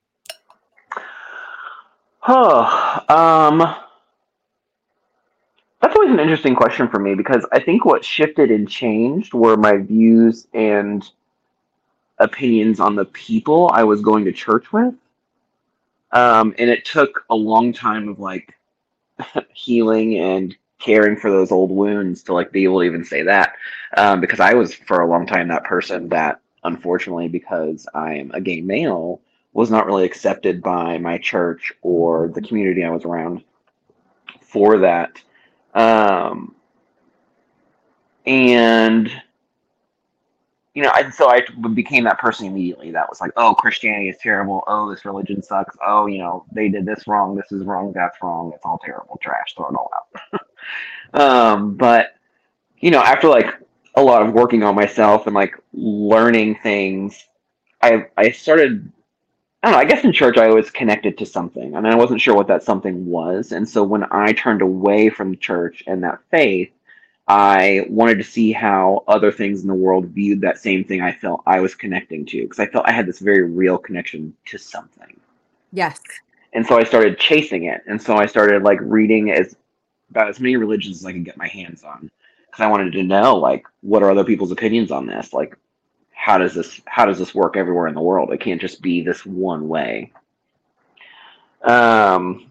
[2.29, 3.75] Oh, Um,
[5.81, 9.57] that's always an interesting question for me because I think what shifted and changed were
[9.57, 11.09] my views and
[12.19, 14.95] opinions on the people I was going to church with.
[16.13, 18.59] Um, and it took a long time of like
[19.55, 23.55] healing and caring for those old wounds to like be able to even say that.
[23.97, 28.41] Um, because I was for a long time that person that unfortunately because I'm a
[28.41, 29.21] gay male
[29.53, 33.43] was not really accepted by my church or the community I was around
[34.43, 35.21] for that.
[35.75, 36.55] Um,
[38.27, 39.11] and
[40.75, 41.43] you know, I, so I
[41.75, 42.93] became that person immediately.
[42.93, 44.63] That was like, oh, Christianity is terrible.
[44.69, 45.77] Oh, this religion sucks.
[45.85, 47.35] Oh, you know, they did this wrong.
[47.35, 47.93] This is wrong.
[47.93, 48.53] That's wrong.
[48.55, 49.19] It's all terrible.
[49.21, 49.55] Trash.
[49.57, 49.91] Throw it all
[50.33, 50.41] out.
[51.21, 52.15] um, but
[52.79, 53.53] you know, after like
[53.97, 57.27] a lot of working on myself and like learning things,
[57.83, 58.93] I I started
[59.63, 59.81] I don't know.
[59.81, 62.63] I guess in church I was connected to something, and I wasn't sure what that
[62.63, 63.53] something was.
[63.53, 66.71] And so when I turned away from church and that faith,
[67.29, 71.13] I wanted to see how other things in the world viewed that same thing I
[71.13, 74.59] felt I was connecting to, because I felt I had this very real connection to
[74.59, 75.21] something.
[75.73, 76.01] Yes.
[76.53, 79.57] and so I started chasing it, and so I started like reading as
[80.11, 82.11] about as many religions as I could get my hands on
[82.47, 85.57] because I wanted to know like what are other people's opinions on this, like
[86.21, 88.31] how does this how does this work everywhere in the world?
[88.31, 90.13] It can't just be this one way.
[91.63, 92.47] Um,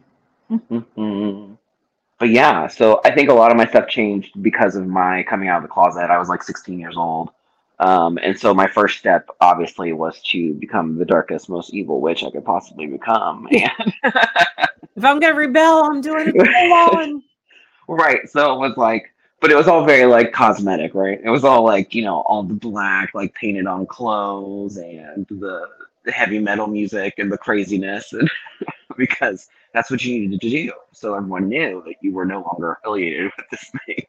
[0.50, 5.50] but yeah, so I think a lot of my stuff changed because of my coming
[5.50, 6.10] out of the closet.
[6.10, 7.30] I was like 16 years old.
[7.78, 12.24] Um, and so my first step obviously was to become the darkest, most evil witch
[12.24, 13.48] I could possibly become.
[13.52, 17.22] And if I'm gonna rebel, I'm doing it alone.
[17.88, 18.28] right.
[18.28, 21.20] So it was like, but it was all very like cosmetic, right?
[21.24, 25.68] It was all like, you know, all the black, like painted on clothes and the,
[26.06, 28.30] the heavy metal music and the craziness and
[28.98, 30.74] because that's what you needed to do.
[30.94, 34.06] So everyone knew that you were no longer affiliated with this thing.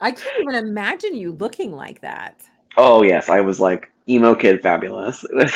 [0.00, 2.48] I can't even imagine you looking like that.
[2.76, 5.24] Oh yes, I was like emo kid fabulous.
[5.24, 5.52] It was,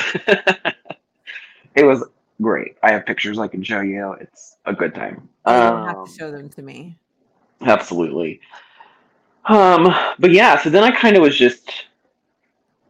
[1.74, 2.04] it was
[2.40, 2.76] great.
[2.82, 4.12] I have pictures I can show you.
[4.20, 5.28] It's a good time.
[5.46, 6.98] You Um, have to show them to me.
[7.62, 8.40] absolutely.
[9.46, 11.86] Um, but yeah, so then I kind of was just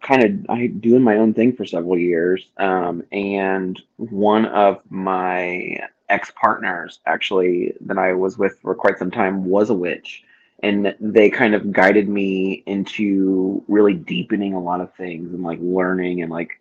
[0.00, 2.46] kind of I doing my own thing for several years.
[2.56, 9.10] Um, and one of my ex partners, actually, that I was with for quite some
[9.10, 10.24] time, was a witch,
[10.62, 15.58] and they kind of guided me into really deepening a lot of things and like
[15.60, 16.60] learning and like,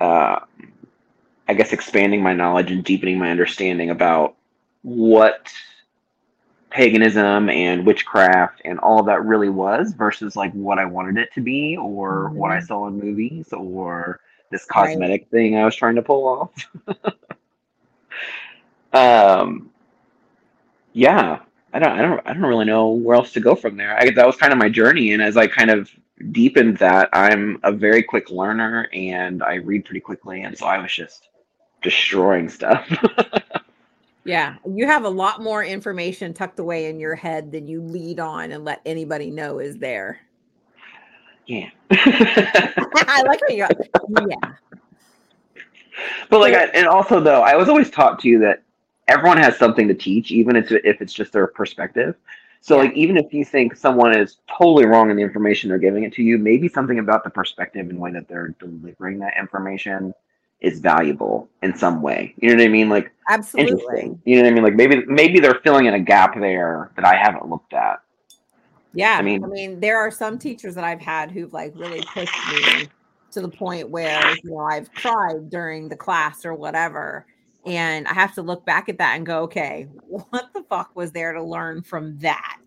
[0.00, 0.38] uh,
[1.48, 4.36] I guess expanding my knowledge and deepening my understanding about
[4.82, 5.50] what
[6.76, 11.32] paganism and witchcraft and all of that really was versus like what I wanted it
[11.34, 12.66] to be or what I Mhm.
[12.66, 15.04] saw in movies or this Right.
[15.04, 16.52] cosmetic thing I was trying to pull off.
[18.92, 19.70] um
[20.92, 21.40] yeah,
[21.72, 23.96] I don't I don't I don't really know where else to go from there.
[23.98, 25.90] I that was kind of my journey and as I kind of
[26.32, 30.78] deepened that, I'm a very quick learner and I read pretty quickly and so I
[30.78, 31.28] was just
[31.82, 32.88] destroying stuff.
[34.26, 38.18] Yeah, you have a lot more information tucked away in your head than you lead
[38.20, 40.20] on and let anybody know is there.
[41.46, 41.70] yeah.
[41.92, 43.66] I like how you
[44.28, 44.52] yeah.
[46.30, 48.62] But like, I, and also though, I was always taught too that
[49.08, 52.16] everyone has something to teach, even if if it's just their perspective.
[52.60, 52.82] So Yeah.
[52.82, 56.12] like, even if you think someone is totally wrong in the information they're giving it
[56.14, 60.14] to you, maybe something about the perspective and way that they're delivering that information
[60.60, 62.34] is valuable in some way.
[62.38, 62.88] You know what I mean?
[62.88, 63.72] Like Absolutely.
[63.72, 64.22] interesting.
[64.24, 64.64] You know what I mean?
[64.64, 68.00] Like maybe maybe they're filling in a gap there that I haven't looked at.
[68.94, 69.16] Yeah.
[69.18, 72.02] I mean, I mean, mean- there are some teachers that I've had who've like really
[72.02, 72.88] pushed me
[73.32, 77.26] to the point where, you know, I've cried during the class or whatever.
[77.66, 81.12] And I have to look back at that and go, okay, what the fuck was
[81.12, 82.58] there to learn from that?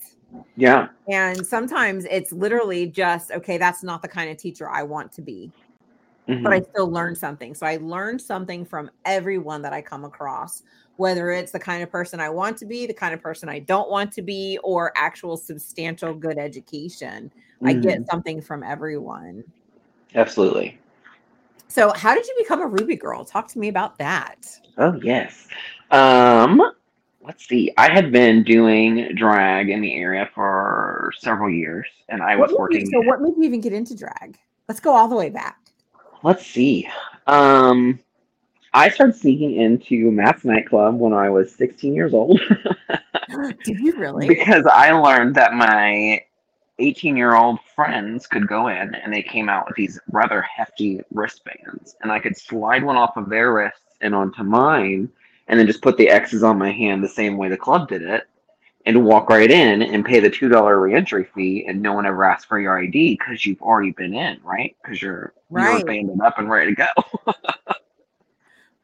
[0.56, 0.90] Yeah.
[1.12, 5.22] And sometimes it's literally just, okay, that's not the kind of teacher I want to
[5.22, 5.52] be.
[6.30, 6.44] Mhm.
[6.44, 7.56] but I still learned something.
[7.56, 10.64] So I learned something from everyone that I come across,
[10.98, 13.60] whether it's the kind of person I want to be, the kind of person I
[13.60, 17.32] don't want to be, or actual substantial good education.
[17.64, 17.82] I Mhm.
[17.82, 19.44] get something from everyone.
[20.16, 20.78] Absolutely.
[21.68, 23.30] So, how did you become a RubiGirl?
[23.30, 24.60] Talk to me about that.
[24.78, 25.48] Oh yes.
[25.92, 26.62] Um,
[27.22, 27.72] let's see.
[27.78, 32.86] I had been doing drag in the area for several years, and I was working.
[32.88, 34.38] so, what made you even get into drag?
[34.68, 35.58] Let's go all the way back.
[36.24, 36.88] Let's see.
[37.28, 38.00] Um,
[38.74, 42.40] I started sneaking into Matt's nightclub when I was 16 years old
[43.64, 44.28] Did you really?
[44.28, 46.24] because I learned that my
[46.80, 51.02] 18 year old friends could go in and they came out with these rather hefty
[51.12, 55.10] wristbands, and I could slide one off of their wrists and onto mine,
[55.48, 58.02] and then just put the X's on my hand the same way the club did
[58.02, 58.28] it,
[58.86, 62.24] and walk right in and pay the two dollar reentry fee, and no one ever
[62.24, 64.76] asks for your ID because you've already been in, right?
[64.82, 66.86] Because you're you're banded up and ready to
[67.26, 67.34] go,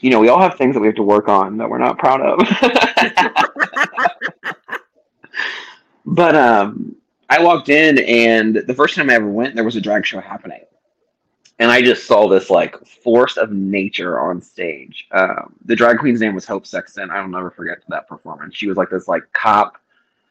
[0.00, 1.98] you know, we all have things that we have to work on that we're not
[1.98, 2.38] proud of.
[6.06, 6.96] but um,
[7.28, 10.20] I walked in, and the first time I ever went, there was a drag show
[10.20, 10.62] happening,
[11.58, 15.06] and I just saw this like force of nature on stage.
[15.12, 17.10] Um, the drag queen's name was Hope Sexton.
[17.10, 18.54] I'll never forget that performance.
[18.54, 19.78] She was like this like cop.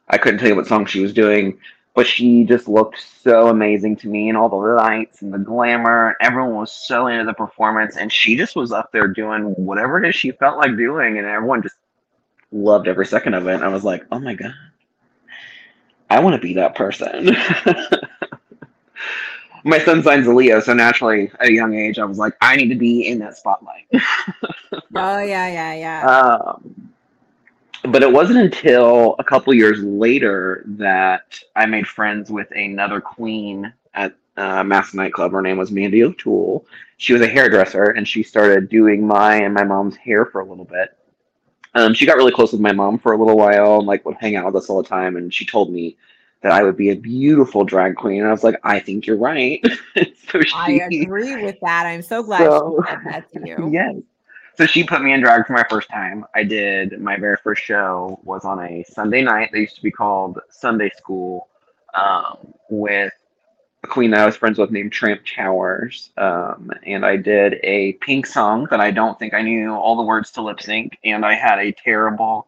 [0.08, 1.58] I couldn't tell you what song she was doing,
[1.96, 6.16] but she just looked so amazing to me, and all the lights and the glamour.
[6.22, 10.08] Everyone was so into the performance, and she just was up there doing whatever it
[10.08, 11.78] is she felt like doing, and everyone just
[12.52, 13.56] loved every second of it.
[13.56, 14.54] And I was like, oh my god.
[16.08, 17.36] I want to be that person.
[19.66, 22.56] My sun sign's a Leo, so naturally, at a young age, I was like, I
[22.56, 23.88] need to be in that spotlight.
[24.98, 26.06] Oh, yeah, yeah, yeah.
[26.06, 26.92] um,
[27.90, 33.74] but it wasn't until a couple years later that I made friends with another queen
[33.94, 35.34] at uh, Masque nightclub.
[35.34, 36.66] Her name was Mandy O'Toole.
[36.98, 40.46] She was a hairdresser, and she started doing my and my mom's hair for a
[40.46, 40.98] little bit.
[41.74, 44.18] Um, she got really close with my mom for a little while, and like would
[44.18, 45.18] hang out with us all the time.
[45.18, 45.98] And she told me
[46.42, 48.20] that I would be a beautiful drag queen.
[48.20, 49.66] And I was like, I think you're right.
[49.96, 51.86] so she, I agree with that.
[51.86, 53.70] I'm so glad so, she said that to you.
[53.72, 53.96] Yes.
[54.58, 56.26] So she put me in drag for my first time.
[56.34, 59.50] I did my very first show was on a Sunday night.
[59.52, 61.50] They used to be called Sunday School
[61.94, 63.12] um, with
[63.84, 66.12] a queen that I was friends with named Tramp Towers.
[66.18, 70.04] Um, and I did a pink song that I don't think I knew all the
[70.04, 70.98] words to lip sync.
[71.04, 72.48] And I had a terrible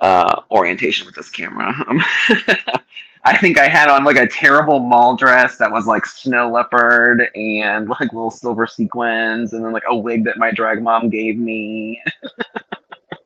[0.00, 1.74] uh, orientation with this camera.
[3.22, 7.28] I think I had on like a terrible mall dress that was like snow leopard
[7.34, 11.36] and like little silver sequins, and then like a wig that my drag mom gave
[11.36, 12.00] me.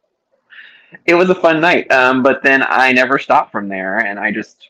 [1.06, 4.32] it was a fun night, um, but then I never stopped from there, and I
[4.32, 4.68] just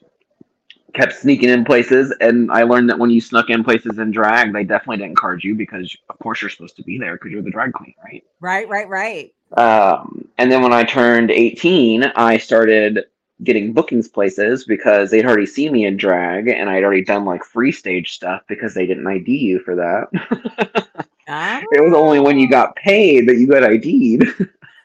[0.95, 2.15] kept sneaking in places.
[2.21, 5.45] And I learned that when you snuck in places in drag, they definitely didn't card
[5.45, 8.25] you because, of course, you're supposed to be there because you're the drag queen, right?
[8.41, 9.35] Right, right, right.
[9.57, 13.05] Um, and then when I turned 18, I started
[13.43, 17.45] getting bookings places because they'd already seen me in drag and I'd already done like
[17.45, 20.89] free stage stuff because they didn't ID you for that.
[21.27, 24.25] It was only when you got paid that you got ID'd.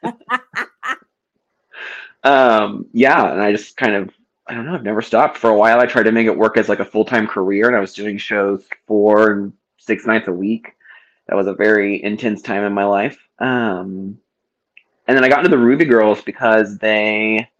[2.24, 4.10] um, yeah, and I just kind of
[4.46, 5.36] I don't know, I've never stopped.
[5.36, 7.76] For a while I tried to make it work as like a full-time career and
[7.76, 10.72] I was doing shows four and six nights a week.
[11.28, 13.18] That was a very intense time in my life.
[13.38, 14.18] Um
[15.10, 17.50] and then I got into the RubiGirls because they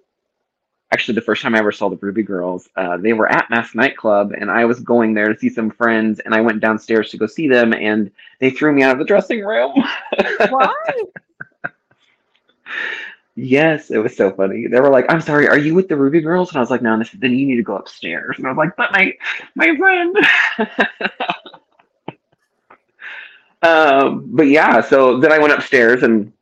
[0.93, 4.31] actually the first time I ever saw the RubiGirls, uh, they were at Masque Nightclub,
[4.39, 7.27] and I was going there to see some friends, and I went downstairs to go
[7.27, 9.73] see them, and they threw me out of the dressing room.
[10.49, 10.73] Why?
[13.35, 14.69] yes, it was so funny.
[14.69, 16.97] They were like, "I'm sorry, are you with the RubiGirls?" And I was like, "No."
[16.97, 18.37] This, then you need to go upstairs.
[18.39, 19.13] And I was like, "But my
[19.57, 20.17] my friend."
[23.63, 26.33] um, but yeah, so then I went upstairs and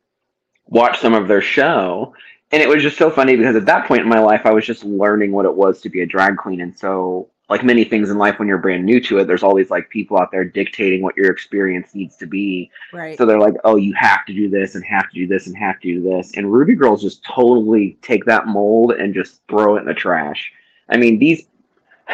[0.69, 2.13] watched some of their show.
[2.51, 4.65] And it was just so funny because at that point in my life i was
[4.65, 6.61] just learning what it was to be a drag queen.
[6.61, 9.71] And so like many things in life when you're brand new to it there's these
[9.71, 12.71] like people out there dictating what your experience needs to be.
[12.93, 13.17] Right.
[13.17, 15.57] So they're like oh you have to do this and have to do this and
[15.57, 16.35] have to do this.
[16.35, 20.51] And RubiGirls just totally take that mold and just throw it in the trash.
[20.89, 21.43] I mean these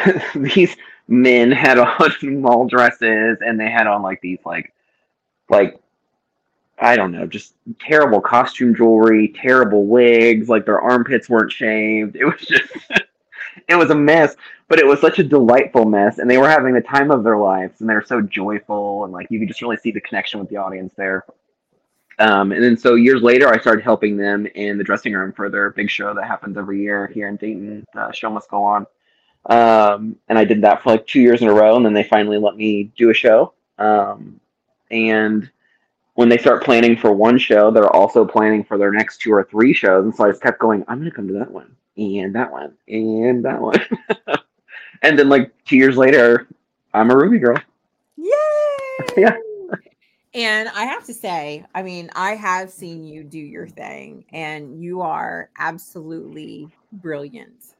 [0.34, 0.76] these
[1.08, 4.72] men had on mall dresses and they had on like these like
[5.48, 5.80] like
[6.78, 12.16] I don't know, just terrible costume jewelry, terrible wigs, like their armpits weren't shaved.
[12.16, 12.72] It was just
[13.68, 14.36] it was a mess,
[14.68, 17.38] but it was such a delightful mess and they were having the time of their
[17.38, 20.38] lives and they were so joyful and like you could just really see the connection
[20.38, 21.24] with the audience there.
[22.18, 25.48] Um, and then so years later I started helping them in the dressing room for
[25.48, 27.86] their big show that happens every year here in Dayton.
[27.94, 28.86] The show must go on.
[29.46, 32.02] Um, and I did that for like two years in a row and then they
[32.02, 33.54] finally let me do a show.
[33.78, 34.40] Um,
[34.90, 35.50] and
[36.16, 39.44] when they start planning for one show, they're also planning for their next two or
[39.44, 40.04] three shows.
[40.04, 42.50] And so I just kept going, I'm going to come to that one and that
[42.50, 43.80] one and that one.
[45.02, 46.48] and then, like, two years later,
[46.94, 47.62] I'm a RubiGirl.
[48.16, 49.06] Yay!
[49.16, 49.36] yeah.
[50.32, 54.82] And I have to say, I mean, I have seen you do your thing, and
[54.82, 57.74] you are absolutely brilliant.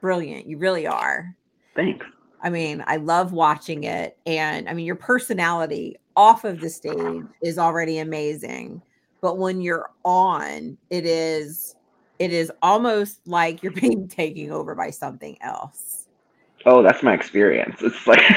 [0.00, 0.46] Brilliant.
[0.46, 1.34] You really are.
[1.74, 2.06] Thanks.
[2.42, 4.16] I mean, I love watching it.
[4.26, 8.82] And I mean, your personality off of the stage is already amazing.
[9.22, 11.76] But when you're on, it is
[12.18, 16.08] it is almost like you're being taken over by something else.
[16.66, 17.80] Oh, that's my experience.
[17.80, 18.20] It's like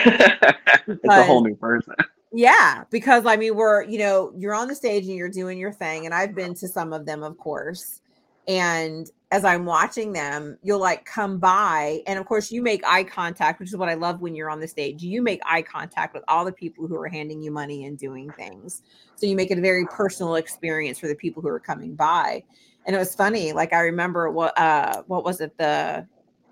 [0.88, 1.96] it's a whole new person.
[2.32, 5.74] Yeah, because I mean, we're you know, you're on the stage and you're doing your
[5.74, 8.00] thing, and I've been to some of them, of course.
[8.48, 12.02] And as I'm watching them, you'll like come by.
[12.06, 14.60] And of course, you make eye contact, which is what I love when you're on
[14.60, 15.02] the stage.
[15.02, 18.32] You make eye contact with all the people who are handing you money and doing
[18.34, 18.84] things.
[19.16, 22.44] So you make it a very personal experience for the people who are coming by.
[22.86, 23.54] And it was funny.
[23.54, 25.58] Like I remember what uh what was it?
[25.58, 26.06] The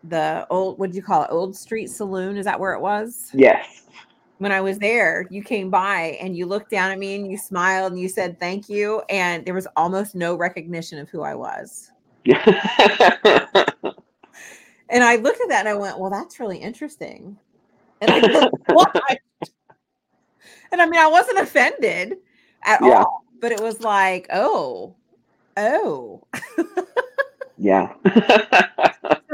[0.06, 1.30] the old what do you call it?
[1.30, 2.38] Old Street Saloon.
[2.38, 3.30] Is that where it was?
[3.34, 3.84] Yes.
[4.42, 7.38] When I was there, you came by and you looked down at me and you
[7.38, 9.04] smiled and you said thank you.
[9.08, 11.92] And there was almost no recognition of who I was.
[12.26, 12.36] and
[14.90, 17.38] I looked at that and I went, well, that's really interesting.
[18.02, 18.50] And I
[20.72, 22.18] And I mean, I wasn't offended
[22.64, 23.04] at yeah.
[23.04, 24.96] all, but it was like, oh,
[25.56, 26.26] oh.
[27.60, 27.94] yeah.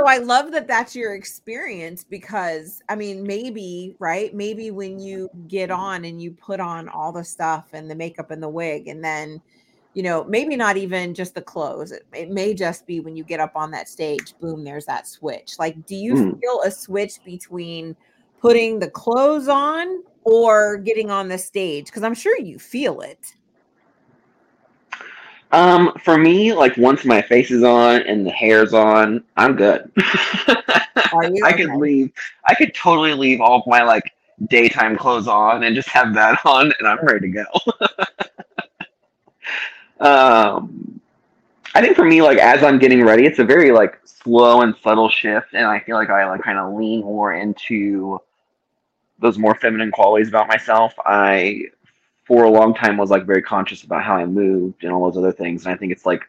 [0.08, 4.34] I love that that's your experience because I mean, maybe, right?
[4.34, 8.32] Maybe when you get on and you put on all the stuff and the makeup
[8.32, 9.42] and the wig, and then
[9.98, 11.92] you know, maybe not even just the clothes.
[11.92, 15.08] It, it, may just be when you get up on that stage, boom, there's that
[15.08, 15.56] switch.
[15.58, 16.40] Like, do you mm.
[16.40, 17.96] feel a switch between
[18.40, 21.86] putting the clothes on or getting on the stage?
[21.86, 23.34] Because I'm sure you feel it.
[25.52, 29.90] Um, for me, like once my face is on and the hair's on, I'm good.
[29.98, 32.12] I could leave.
[32.46, 34.12] I could totally leave all of my like
[34.50, 37.46] daytime clothes on and just have that on, and I'm ready to go.
[40.06, 41.00] um,
[41.74, 44.76] I think for me, like as I'm getting ready, it's a very like slow and
[44.84, 48.20] subtle shift, and I feel like I like kind of lean more into
[49.20, 50.94] those more feminine qualities about myself.
[51.06, 51.64] I
[52.28, 55.18] for a long time was like very conscious about how I moved and all those
[55.18, 55.66] other things.
[55.66, 56.24] And I think it's like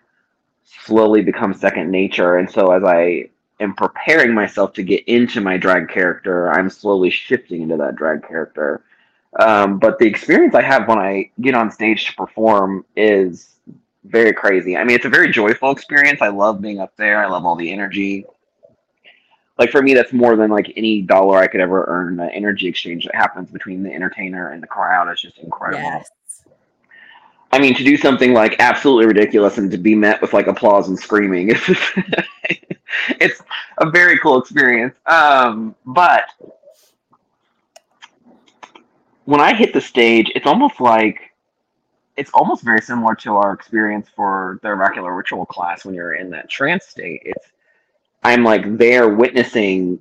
[0.65, 2.37] slowly become second nature.
[2.37, 3.31] And so as I
[3.61, 8.27] am preparing myself to get into my drag character, I'm slowly shifting into that drag
[8.27, 8.85] character.
[9.41, 13.57] Um, but the experience I have when I get on stage to perform is
[14.05, 14.77] very crazy.
[14.77, 16.23] I mean, it's a very joyful experience.
[16.23, 17.23] I love being up there.
[17.23, 18.25] I love all the energy
[19.59, 22.17] like for me that's more than like any dollar i could ever earn.
[22.17, 25.83] The energy exchange that happens between the entertainer and the crowd is just incredible.
[25.83, 26.11] Yes.
[27.53, 30.89] i mean to do something like absolutely ridiculous and to be met with like applause
[30.89, 31.69] and screaming it's
[33.21, 33.43] it's
[33.79, 34.95] a very cool experience.
[35.07, 36.25] Um but
[39.25, 41.29] when i hit the stage it's almost like
[42.19, 46.31] it's almost very similar to our experience for the oracular ritual class when you're in
[46.31, 47.23] that trance state.
[47.25, 47.53] It's
[48.23, 50.01] I'm like there witnessing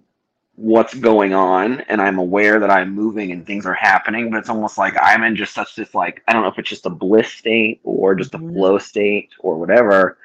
[0.55, 4.49] what's going on and I'm aware that I'm moving and things are happening, but it's
[4.49, 6.89] almost like I'm in just such this like I don't know if it's just a
[6.89, 8.53] bliss state or just a mm-hmm.
[8.53, 10.17] flow state or whatever.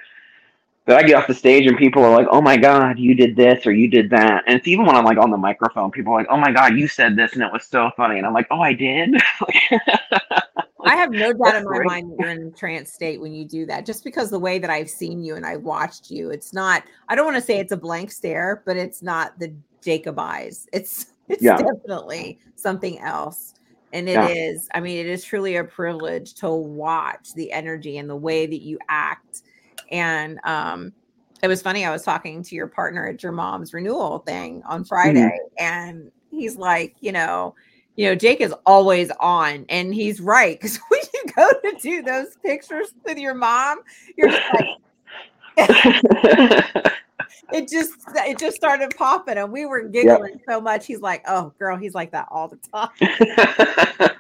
[0.85, 3.37] But I get off the stage and people are like, "Oh my god, you did
[3.37, 6.13] this or you did that," and it's even when I'm like on the microphone, people
[6.13, 8.33] are like, "Oh my god, you said this and it was so funny," and I'm
[8.33, 9.15] like, "Oh, I did."
[10.85, 11.87] I have no doubt in my great.
[11.87, 14.91] mind you're in trance state when you do that, just because the way that I've
[14.91, 17.77] seen you and I've watched you, it's not, I don't want to say it's a
[17.77, 20.67] blank stare, but it's not the Jacob eyes.
[20.73, 21.57] It's, it's yeah.
[21.57, 23.55] definitely something else.
[23.93, 24.29] And it yeah.
[24.29, 28.47] is, I mean, it is truly a privilege to watch the energy and the way
[28.47, 29.43] that you act.
[29.91, 30.93] And, um,
[31.43, 31.85] it was funny.
[31.85, 35.65] I was talking to your partner at your mom's renewal thing on Friday, mm-hmm.
[35.65, 37.57] and he's like, you know,
[37.97, 42.03] you know, Jake is always on, and he's right because when you go to do
[42.03, 43.81] those pictures with your mom,
[44.17, 44.67] you're just like,
[47.53, 50.43] it just it just started popping, and we were giggling yep.
[50.49, 50.87] so much.
[50.87, 52.89] He's like, "Oh, girl," he's like that all the time.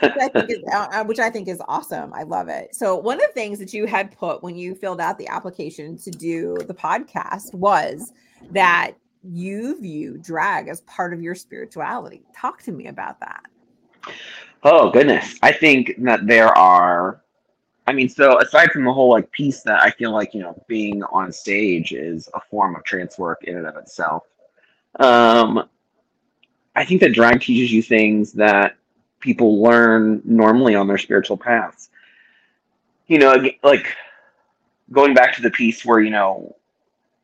[0.00, 2.12] which, I think is, uh, uh, which I think is awesome.
[2.12, 2.74] I love it.
[2.74, 5.96] So, one of the things that you had put when you filled out the application
[5.98, 8.12] to do the podcast was
[8.52, 8.92] that
[9.22, 12.22] you view drag as part of your spirituality.
[12.34, 13.44] Talk to me about that.
[14.62, 15.38] Oh, goodness.
[15.42, 17.22] I think that there are,
[17.86, 20.62] I mean, so aside from the whole like piece that I feel like, you know,
[20.68, 24.24] being on stage is a form of trance work in and of itself.
[24.98, 25.68] Um,
[26.76, 28.76] I think that drag teaches you things that
[29.20, 31.90] people learn normally on their spiritual paths.
[33.06, 33.94] You know, like
[34.92, 36.56] going back to the piece where, you know,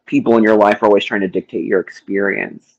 [0.07, 2.77] people in your life are always trying to dictate your experience.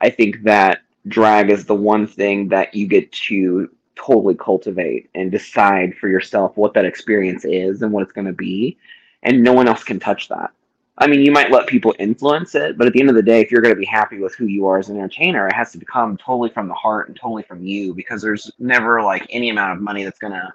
[0.00, 5.30] I think that drag is the one thing that you get to totally cultivate and
[5.30, 8.76] decide for yourself what that experience is and what it's going to be.
[9.22, 10.50] And no one else can touch that.
[10.98, 13.40] I mean, you might let people influence it, but at the end of the day,
[13.40, 15.72] if you're going to be happy with who you are as an entertainer, it has
[15.72, 19.48] to become totally from the heart and totally from you because there's never like any
[19.48, 20.52] amount of money that's going to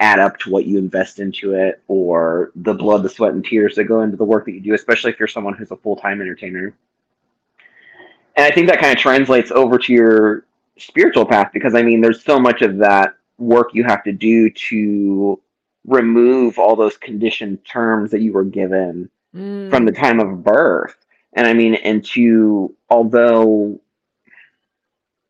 [0.00, 3.76] add up to what you invest into it or the blood, the sweat, and tears
[3.76, 5.96] that go into the work that you do, especially if you're someone who's a full
[5.96, 6.74] time entertainer.
[8.36, 12.00] And I think that kind of translates over to your spiritual path because I mean,
[12.00, 15.40] there's so much of that work you have to do to
[15.86, 19.70] remove all those conditioned terms that you were given mm.
[19.70, 20.96] from the time of birth.
[21.34, 23.80] And I mean, and to, although,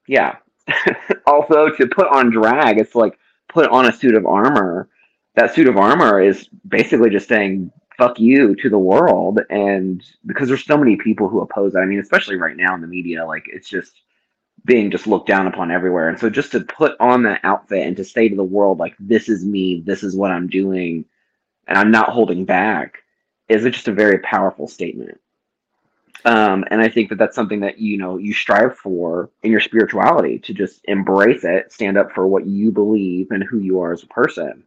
[0.06, 0.36] yeah,
[1.26, 3.18] although to put on drag, it's like,
[3.54, 4.88] put on a suit of armor,
[5.36, 10.48] that suit of armor is basically just saying fuck you to the world and because
[10.48, 11.78] there's so many people who oppose that.
[11.78, 14.02] I mean, especially right now in the media, like it's just
[14.64, 16.08] being just looked down upon everywhere.
[16.08, 18.96] And so just to put on that outfit and to say to the world like
[18.98, 21.04] this is me, this is what I'm doing
[21.68, 22.98] and I'm not holding back
[23.48, 25.20] is just a very powerful statement.
[26.24, 29.60] Um, and I think that that's something that you know you strive for in your
[29.60, 33.92] spirituality to just embrace it, stand up for what you believe and who you are
[33.92, 34.64] as a person,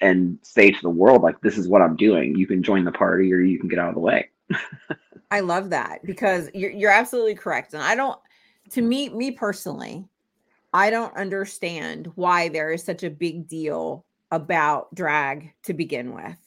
[0.00, 2.36] and say to the world like, "This is what I'm doing.
[2.36, 4.30] You can join the party or you can get out of the way."
[5.30, 8.18] I love that because you're you're absolutely correct, and I don't.
[8.70, 10.08] To me, me personally,
[10.72, 16.38] I don't understand why there is such a big deal about drag to begin with.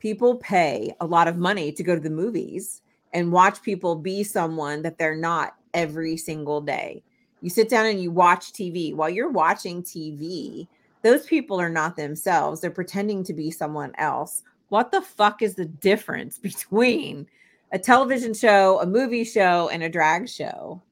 [0.00, 2.82] People pay a lot of money to go to the movies
[3.16, 7.02] and watch people be someone that they're not every single day.
[7.40, 8.94] You sit down and you watch TV.
[8.94, 10.68] While you're watching TV,
[11.00, 12.60] those people are not themselves.
[12.60, 14.42] They're pretending to be someone else.
[14.68, 17.26] What the fuck is the difference between
[17.72, 20.82] a television show, a movie show, and a drag show?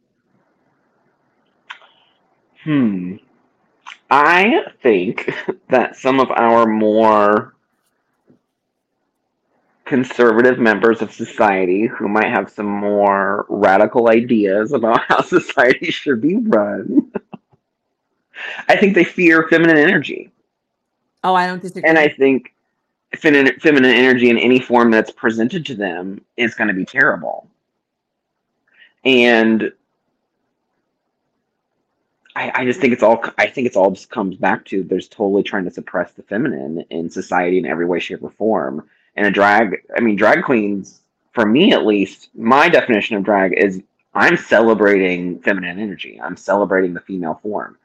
[2.62, 3.16] Hmm.
[4.09, 5.31] I think
[5.68, 7.54] that some of our more
[9.85, 16.20] conservative members of society who might have some more radical ideas about how society should
[16.20, 17.12] be run,
[18.68, 20.30] I think they fear feminine energy.
[21.22, 21.89] Oh, I don't disagree.
[21.89, 22.55] And I think
[23.16, 27.49] feminine, feminine energy in any form that's presented to them is going to be terrible.
[29.05, 29.72] And
[32.37, 35.09] I, I just think it's all I think it's all just comes back to there's
[35.09, 38.89] totally trying to suppress the feminine in society in every way, shape, or form.
[39.17, 41.01] And a drag I mean drag queens,
[41.33, 43.83] for me at least, my definition of drag is
[44.15, 46.21] I'm celebrating feminine energy.
[46.23, 47.77] I'm celebrating the female form.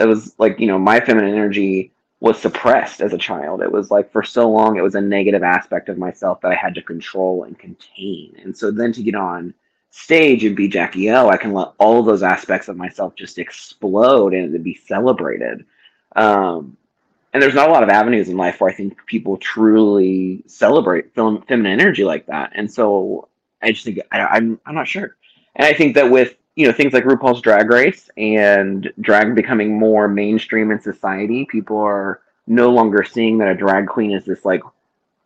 [0.00, 3.62] It was like, you know, my feminine energy was suppressed as a child.
[3.62, 6.54] It was like for so long it was a negative aspect of myself that I
[6.54, 8.36] had to control and contain.
[8.42, 9.54] And so then to get on
[9.90, 14.34] stage and be Jackie O, I can let all those aspects of myself just explode
[14.34, 15.64] and be celebrated.
[16.16, 16.76] Um,
[17.36, 21.14] and there's not a lot of avenues in life where I think people truly celebrate
[21.14, 22.50] fem- feminine energy like that.
[22.54, 23.28] And so
[23.60, 25.16] I just think I, I'm I'm not sure.
[25.54, 29.78] And I think that with you know things like RuPaul's Drag Race and drag becoming
[29.78, 34.46] more mainstream in society, people are no longer seeing that a drag queen is this
[34.46, 34.62] like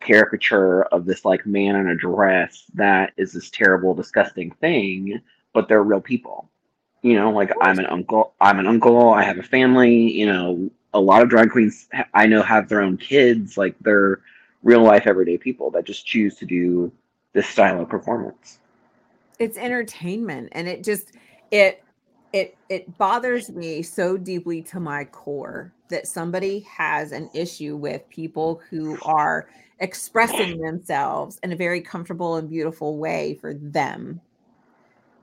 [0.01, 5.21] caricature of this like man in a dress that is this terrible, disgusting thing,
[5.53, 6.51] but they're real people.
[7.03, 8.35] You know, like I'm an uncle.
[8.41, 9.11] I'm an uncle.
[9.11, 10.11] I have a family.
[10.11, 13.57] You know, a lot of drag queens I know have their own kids.
[13.57, 14.21] Like they're
[14.63, 16.93] real life, everyday people that just choose to do
[17.33, 18.59] this style of performance.
[19.39, 21.13] It's entertainment, and it just
[21.51, 21.83] it
[22.33, 28.09] it it bothers me so deeply to my core that somebody has an issue with
[28.11, 29.49] people who are
[29.81, 34.21] expressing themselves in a very comfortable and beautiful way for them.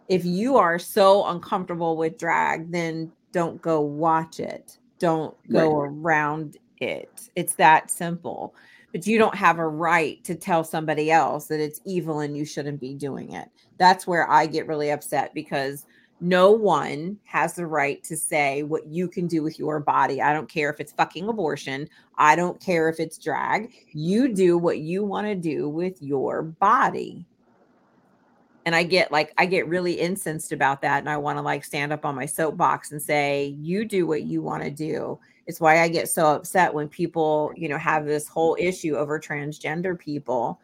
[0.09, 4.77] If you are so uncomfortable with drag, then don't go watch it.
[4.99, 5.91] Don't go right.
[5.91, 7.29] around it.
[7.35, 8.55] It's that simple.
[8.91, 12.45] But you don't have a right to tell somebody else that it's evil and you
[12.45, 13.49] shouldn't be doing it.
[13.77, 15.85] That's where I get really upset because
[16.19, 20.21] no one has the right to say what you can do with your body.
[20.21, 21.87] I don't care if it's fucking abortion.
[22.17, 23.71] I don't care if it's drag.
[23.91, 27.25] You do what you want to do with your body.
[28.67, 30.99] And I get like, I get really incensed about that.
[30.99, 34.23] And I want to like stand up on my soapbox and say, you do what
[34.23, 35.17] you want to do.
[35.45, 39.21] It's why I get so upset when people, you know, have this whole issue over
[39.21, 40.59] transgender people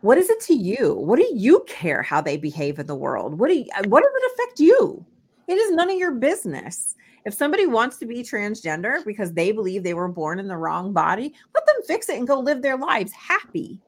[0.00, 0.94] what is it to you?
[0.94, 3.38] What do you care how they behave in the world?
[3.38, 5.04] What do you, uh, what does it affect you?
[5.48, 6.96] It is none of your business.
[7.26, 10.94] If somebody wants to be transgender because they believe they were born in the wrong
[10.94, 13.78] body, let them fix it and go live their lives happy.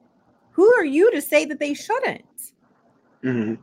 [0.51, 2.23] Who are you to say that they shouldn't?
[3.25, 3.55] Mm-hmm.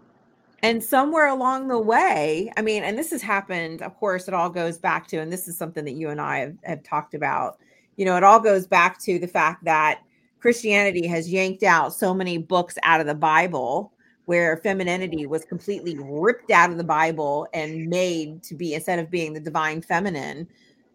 [0.65, 4.51] And somewhere along the way, I mean, and this has happened, of course, it all
[4.51, 7.59] goes back to, and this is something that you and I have, have talked about,
[7.97, 10.03] you know, it all goes back to the fact that
[10.39, 13.93] Christianity has yanked out so many books out of the Bible
[14.27, 19.11] where femininity was completely ripped out of the Bible and made to be, instead of
[19.11, 20.47] being the divine feminine,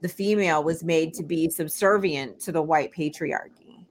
[0.02, 3.84] the female was made to be subservient to the white patriarchy.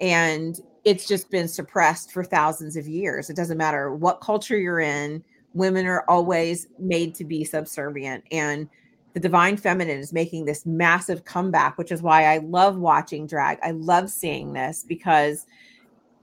[0.00, 3.28] And it's just been suppressed for thousands of years.
[3.28, 5.22] It doesn't matter what culture you're in,
[5.52, 8.22] women are always made to be subservient.
[8.30, 8.68] And
[9.12, 13.58] the divine feminine is making this massive comeback, which is why I love watching drag.
[13.64, 15.46] I love seeing this because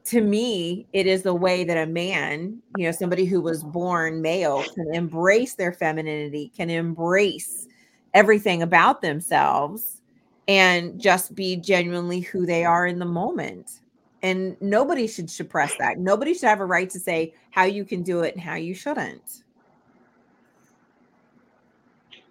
[0.05, 4.22] to me, it is the way that a man, you know, somebody who was born
[4.22, 7.68] male can embrace their femininity, can embrace
[8.14, 9.99] everything about themselves
[10.47, 13.82] and just be genuinely who they are in the moment.
[14.24, 15.99] And nobody should suppress that.
[15.99, 18.74] Nobody should have a right to say how you can do it and how you
[18.74, 19.43] shouldn't.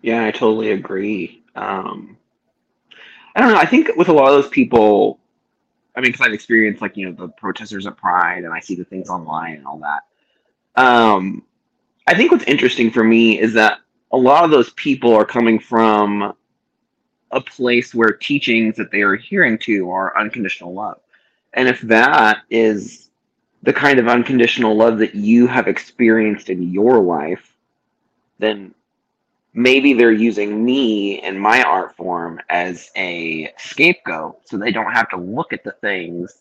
[0.00, 1.44] Yeah, I totally agree.
[1.54, 2.16] Um,
[3.36, 3.58] I don't know.
[3.58, 5.20] I think with a lot of those people,
[5.94, 8.74] I mean, because I've experienced like you know the protesters at Pride, and I see
[8.74, 10.82] the things online and all that.
[10.82, 11.44] Um,
[12.06, 13.78] I think what's interesting for me is that
[14.10, 16.34] a lot of those people are coming from
[17.30, 21.00] a place where teachings that they are adhering to are unconditional love,
[21.54, 23.10] and if that is
[23.62, 27.54] the kind of unconditional love that you have experienced in your life,
[28.38, 28.74] then
[29.54, 35.08] maybe they're using me and my art form as a scapegoat so they don't have
[35.10, 36.38] to look at the things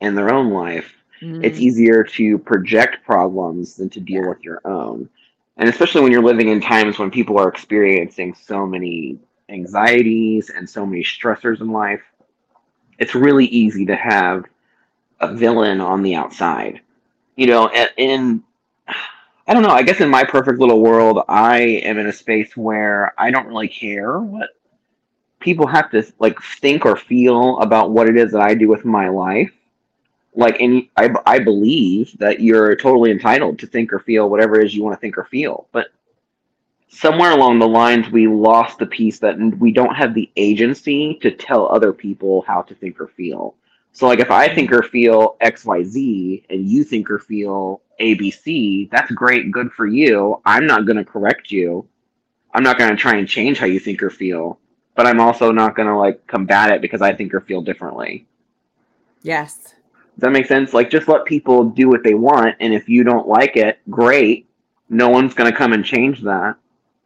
[0.00, 0.92] in their own life
[1.22, 1.44] Mm.
[1.44, 4.28] It's easier to project problems than to deal yeah.
[4.28, 5.08] with your own.
[5.56, 10.68] And especially when you're living in times when people are experiencing so many anxieties and
[10.68, 12.00] so many stressors in life,
[13.00, 14.44] it's really easy to have
[15.18, 16.80] a villain on the outside.
[17.34, 18.44] You know, in
[19.46, 22.56] I don't know, I guess in my perfect little world, I am in a space
[22.56, 24.50] where I don't really care what
[25.40, 28.84] people have to like think or feel about what it is that I do with
[28.84, 29.50] my life.
[30.34, 34.66] Like, and I, I believe that you're totally entitled to think or feel whatever it
[34.66, 35.66] is you want to think or feel.
[35.72, 35.88] But
[36.90, 41.30] somewhere along the lines, we lost the piece that we don't have the agency to
[41.30, 43.54] tell other people how to think or feel.
[43.92, 47.82] So, like, if I think or feel X, Y, Z, and you think or feel
[47.98, 50.40] A, B, C, that's great, good for you.
[50.44, 51.88] I'm not going to correct you.
[52.54, 54.60] I'm not going to try and change how you think or feel
[55.00, 58.26] but I'm also not gonna like combat it because I think or feel differently.
[59.22, 59.56] Yes.
[59.56, 59.74] Does
[60.18, 60.74] that make sense?
[60.74, 64.46] Like just let people do what they want, and if you don't like it, great.
[64.90, 66.56] No one's gonna come and change that,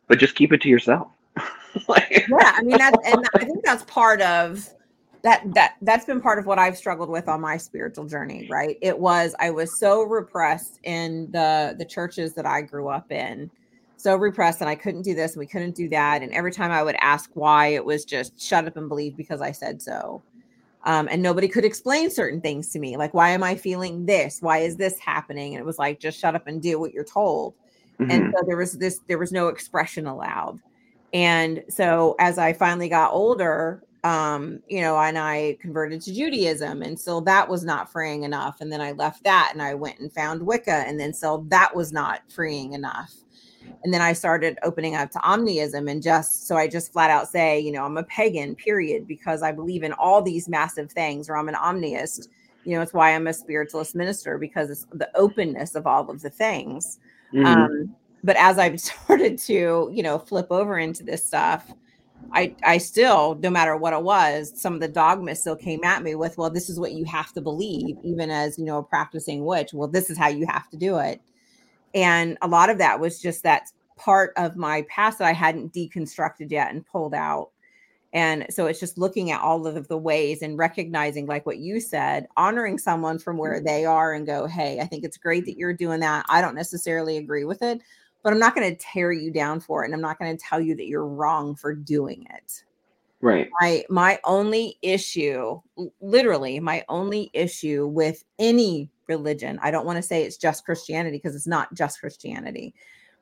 [0.09, 1.09] but just keep it to yourself.
[1.89, 4.69] like, yeah, I mean that's and I think that's part of
[5.23, 8.79] that that that's been part of what I've struggled with on my spiritual journey, right?
[8.83, 13.51] It was I was so repressed in the the churches that I grew up in
[14.05, 16.23] so repressed and I couldn't do this and we couldn't do that.
[16.23, 19.41] And every time I would ask why, it was just shut up and believe because
[19.41, 20.23] I said so.
[20.85, 22.99] Um, and nobody could explain certain things to me.
[22.99, 24.43] Like, why am I feeling this?
[24.43, 25.55] Why is this happening?
[25.55, 27.55] And it was like, just shut up and do what you're told.
[28.01, 28.11] Mm-hmm.
[28.11, 30.61] And so there was this, there was no expression allowed.
[31.13, 36.83] And so as I finally got older, um, you know, and I converted to Judaism,
[36.83, 38.61] and so that was not freeing enough.
[38.61, 41.75] And then I left that and I went and found Wicca, and then so that
[41.75, 43.15] was not freeing enough
[43.83, 47.29] and then I started opening up to omniism and just so I just flat out
[47.29, 51.29] say, you know, I'm a pagan, period, because I believe in all these massive things,
[51.29, 52.29] or I'm an omniist.
[52.65, 56.23] You know, it's why I'm a spiritualist minister because it's the openness of all of
[56.23, 56.99] the things.
[57.35, 57.47] Mm-hmm.
[57.47, 61.73] Um, but as I've started to, you know, flip over into this stuff,
[62.33, 66.03] I I still, no matter what it was, some of the dogma still came at
[66.03, 69.45] me with, well, this is what you have to believe, even as you know, practicing
[69.45, 69.75] witch.
[69.75, 71.21] Well, this is how you have to do it
[71.95, 75.73] and a lot of that was just that part of my past that I hadn't
[75.73, 77.51] deconstructed yet and pulled out.
[78.15, 81.81] And so it's just looking at all of the ways and recognizing, like what you
[81.81, 83.67] said, honoring someone from where mm-hmm.
[83.67, 86.25] they are and go, Hey, I think it's great that you're doing that.
[86.29, 87.81] I don't necessarily agree with it,
[88.23, 89.87] but I'm not going to tear you down for it.
[89.87, 92.63] And I'm not going to tell you that you're wrong for doing it.
[93.21, 93.49] Right.
[93.61, 95.61] My my only issue,
[96.01, 99.59] literally, my only issue with any religion.
[99.63, 102.75] I don't want to say it's just Christianity because it's not just Christianity.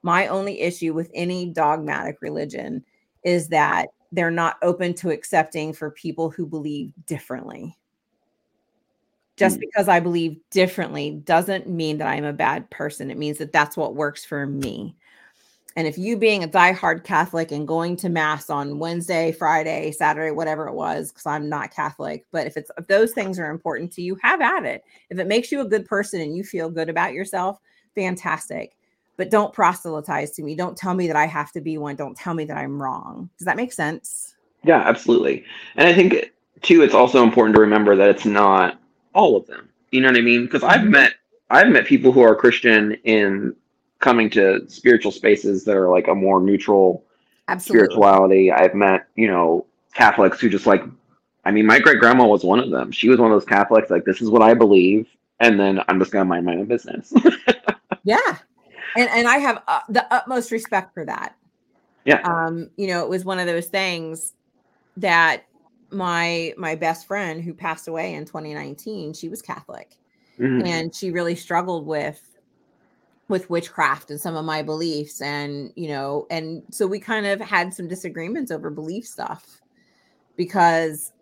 [0.02, 2.84] My only issue with any dogmatic religion
[3.22, 7.76] is that they're not open to accepting for people who believe differently.
[9.36, 9.60] Just mm.
[9.60, 13.10] because I believe differently doesn't mean that I'm a bad person.
[13.10, 14.94] It means that that's what works for me.
[15.74, 20.30] And if you being a diehard Catholic and going to mass on Wednesday, Friday, Saturday,
[20.30, 23.90] whatever it was, because I'm not Catholic, but if it's if those things are important
[23.92, 24.84] to you, have at it.
[25.08, 27.58] If it makes you a good person and you feel good about yourself,
[27.94, 28.76] fantastic.
[29.22, 30.56] But don't proselytize to me.
[30.56, 31.94] Don't tell me that I have to be one.
[31.94, 33.30] Don't tell me that I'm wrong.
[33.38, 34.34] Does that make sense?
[34.64, 35.44] Yeah, absolutely.
[35.76, 38.80] And I think too, it's also important to remember that it's not
[39.14, 39.68] all of them.
[39.92, 40.42] You know what I mean?
[40.46, 40.90] Because I've mm-hmm.
[40.90, 41.12] met
[41.50, 43.54] I've met people who are Christian in
[44.00, 47.04] coming to spiritual spaces that are like a more neutral
[47.46, 47.84] Absolutely.
[47.84, 48.50] spirituality.
[48.50, 50.82] I've met, you know, Catholics who just like,
[51.44, 52.90] I mean, my great grandma was one of them.
[52.90, 55.06] She was one of those Catholics, like, this is what I believe.
[55.38, 57.12] And then I'm just going to mind my own business.
[58.02, 58.38] yeah.
[58.96, 61.36] And, and I have uh, the utmost respect for that.
[62.04, 62.20] Yeah.
[62.22, 64.34] Um, you know, it was one of those things
[64.96, 65.44] that
[65.90, 69.96] my my best friend who passed away in 2019, she was Catholic.
[70.38, 70.66] Mm-hmm.
[70.66, 72.32] And she really struggled with
[73.28, 77.40] with witchcraft and some of my beliefs and you know and so we kind of
[77.40, 79.62] had some disagreements over belief stuff
[80.36, 81.12] because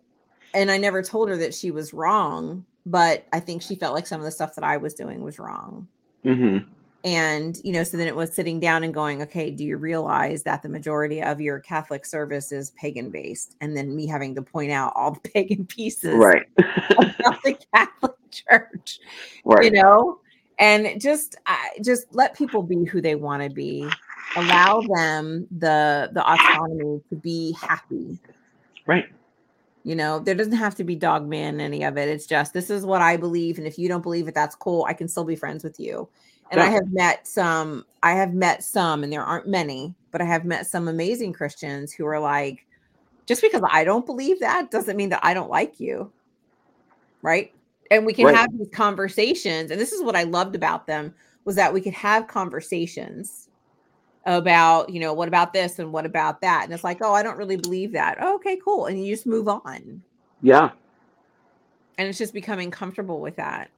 [0.53, 4.05] and i never told her that she was wrong but i think she felt like
[4.05, 5.87] some of the stuff that i was doing was wrong
[6.25, 6.67] mm-hmm.
[7.03, 10.43] And you know so then it was sitting down and going okay do you realize
[10.43, 13.55] that the majority of your catholic service is pagan based?
[13.61, 16.45] And then me having to point out all the pagan pieces right.
[16.57, 18.99] of the catholic church
[19.45, 19.63] right.
[19.63, 20.19] you know?
[20.59, 21.37] And just
[21.83, 23.89] just let people be who they want to be.
[24.35, 28.19] Allow them the the autonomy to be happy.
[28.85, 29.05] Right.
[29.83, 32.09] You know there doesn't have to be dogma in any of it.
[32.09, 34.85] It's just this is what i believe and if you don't believe it that's cool.
[34.87, 36.07] I can still be friends with you
[36.51, 36.65] and yeah.
[36.65, 40.45] i have met some i have met some and there aren't many but i have
[40.45, 42.65] met some amazing christians who are like
[43.25, 46.11] just because i don't believe that doesn't mean that i don't like you
[47.21, 47.53] right
[47.89, 48.35] and we can Right.
[48.35, 51.13] have these conversations and this is what i loved about them
[51.45, 53.49] was that we could have conversations
[54.25, 57.23] about you know what about this and what about that and it's like oh i
[57.23, 60.01] don't really believe that oh, okay cool and you just move on
[60.43, 60.69] Yeah.
[61.97, 63.71] and it's just becoming comfortable with that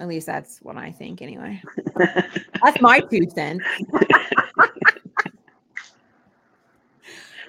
[0.00, 1.60] at least that's what i think anyway.
[2.62, 3.64] That's my two cents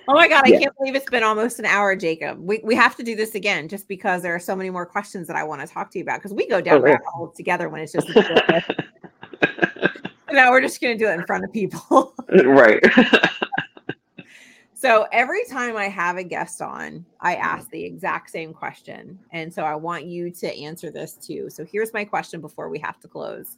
[0.07, 0.59] oh my god i Yeah.
[0.59, 2.39] can't believe it's been almost an hour jacob.
[2.39, 5.27] We, we have to do this again just because there are so many more questions
[5.27, 7.35] that i want to talk to you about because we go down Oh, rabbit holes
[7.35, 8.07] together when it's just
[10.31, 12.13] now we're just going to do it in front of people.
[12.45, 12.81] Right.
[14.81, 19.19] So every time I have a guest on, I ask the exact same question.
[19.31, 21.51] And so I want you to answer this too.
[21.51, 23.57] So here's my question before we have to close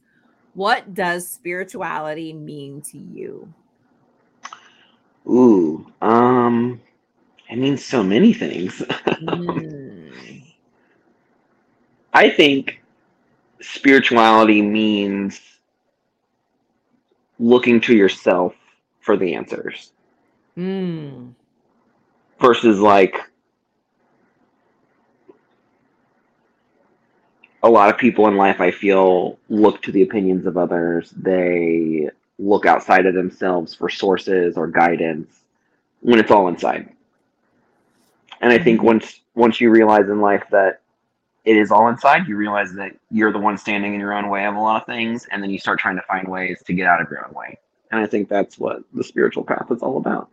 [0.54, 3.54] What does spirituality mean to you?
[5.26, 5.90] Ooh.
[6.02, 6.82] Um.
[7.50, 8.80] It means so many things.
[9.22, 10.44] Mm,
[12.14, 12.84] I think
[13.62, 15.40] spirituality means
[17.40, 18.56] looking to yourself
[19.00, 19.94] for the answers
[20.58, 21.34] mm,
[22.40, 23.18] versus like
[27.64, 31.12] a lot of people in life I feel look to the opinions of others.
[31.12, 35.42] They look outside of themselves for sources or guidance
[36.02, 36.90] when it's all inside.
[38.42, 38.84] And I think Mhm.
[38.84, 40.82] once once you realize in life that
[41.46, 44.46] it is all inside, you realize that you're the one standing in your own way
[44.46, 46.88] of a lot of things, and then you start trying to find ways to get
[46.88, 47.60] out of your own way.
[47.94, 50.28] And I think that's what the spiritual path is all about.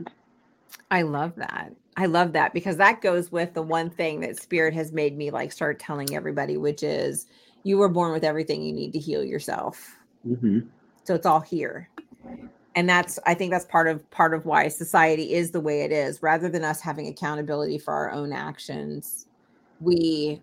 [0.91, 1.73] I love that.
[1.97, 5.31] I love that because that goes with the one thing that spirit has made me
[5.31, 7.27] like start telling everybody, which is
[7.63, 9.97] you were born with everything you need to heal yourself.
[10.27, 10.61] Mm-hmm.
[11.05, 11.89] so it's all here
[12.75, 15.93] and that's i think that's part of part of why society is the way it
[15.93, 19.27] is rather than us having accountability for our own actions
[19.81, 20.43] we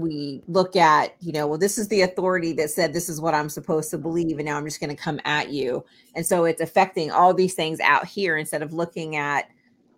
[0.00, 3.34] we look at you know well this is the authority that said this is what
[3.34, 5.84] i'm supposed to believe and now i'm just going to come at you
[6.14, 9.50] and so it's affecting all these things out here instead of looking at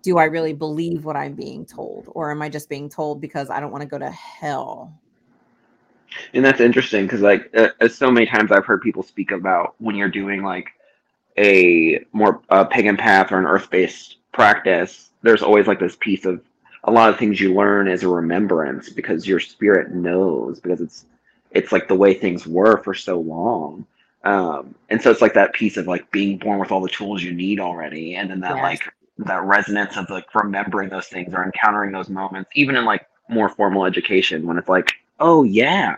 [0.03, 3.51] do i really believe what i'm being told or am i just being told because
[3.51, 4.93] i don't want to go to hell
[6.35, 9.75] And that's interesting because, like, uh, uh, so many times I've heard people speak about
[9.79, 10.71] when you're doing like
[11.39, 15.11] a more uh, pagan path or an earth-based practice.
[15.23, 16.43] There's always like this piece of
[16.85, 21.07] a lot of things you learn as a remembrance because your spirit knows because it's
[21.51, 23.87] it's like the way things were for so long.
[24.25, 27.23] Um, and so it's like that piece of like being born with all the tools
[27.23, 28.61] you need already, and then that Yes.
[28.61, 28.83] like
[29.19, 33.49] that resonance of like remembering those things or encountering those moments, even in like more
[33.49, 35.97] formal education when it's like, oh yeah,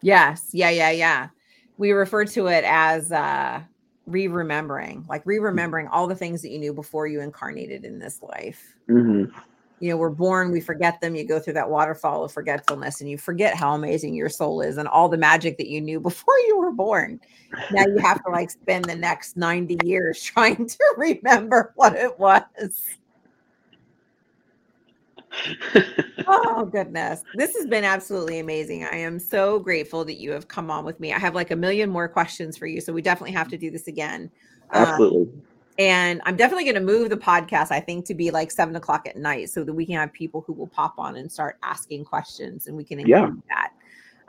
[0.00, 0.50] Yes.
[0.52, 0.70] Yeah.
[0.70, 0.90] Yeah.
[0.90, 1.28] Yeah.
[1.76, 3.62] We refer to it as uh,
[4.06, 7.98] re remembering, like re remembering all the things that you knew before you incarnated in
[7.98, 8.74] this life.
[8.88, 9.24] hmm
[9.80, 11.14] You know, we're born, we forget them.
[11.14, 14.76] You go through that waterfall of forgetfulness and you forget how amazing your soul is
[14.76, 17.20] and all the magic that you knew before you were born.
[17.70, 22.18] Now you have to like spend the next 90 years trying to remember what it
[22.18, 22.98] was.
[26.26, 27.22] Oh goodness.
[27.34, 28.84] This has been absolutely amazing.
[28.84, 31.12] I am so grateful that you have come on with me.
[31.12, 33.70] I have like a million more questions for you, so we definitely have to do
[33.70, 34.30] this again.
[34.74, 35.42] Um, Absolutely.
[35.78, 39.06] And I'm definitely going to move the podcast, I think, to be like seven o'clock
[39.06, 42.04] at night so that we can have people who will pop on and start asking
[42.04, 43.30] questions and we can include Yeah.
[43.48, 43.72] that.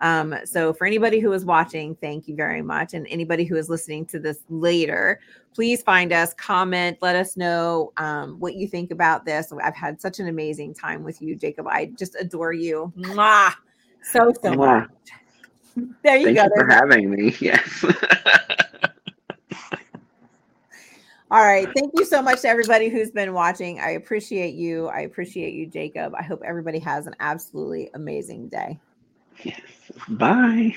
[0.01, 2.93] Um, so for anybody who is watching, thank you very much.
[2.93, 5.19] And anybody who is listening to this later,
[5.53, 9.51] please find us, comment, let us know um, what you think about this.
[9.61, 11.67] I've had such an amazing time with you, Jacob.
[11.67, 12.93] I just adore you.
[12.97, 13.53] Mwah!
[14.03, 14.87] So, so Mwah.
[14.87, 14.89] much.
[16.03, 16.43] There you Thank go.
[16.43, 17.35] you for having me.
[17.41, 17.83] Yes.
[21.31, 21.67] All right.
[21.75, 23.79] Thank you so much to everybody who's been watching.
[23.79, 24.87] I appreciate you.
[24.87, 26.13] I appreciate you, Jacob.
[26.15, 28.79] I hope everybody has an absolutely amazing day.
[29.43, 29.61] yes.
[30.07, 30.75] Bye.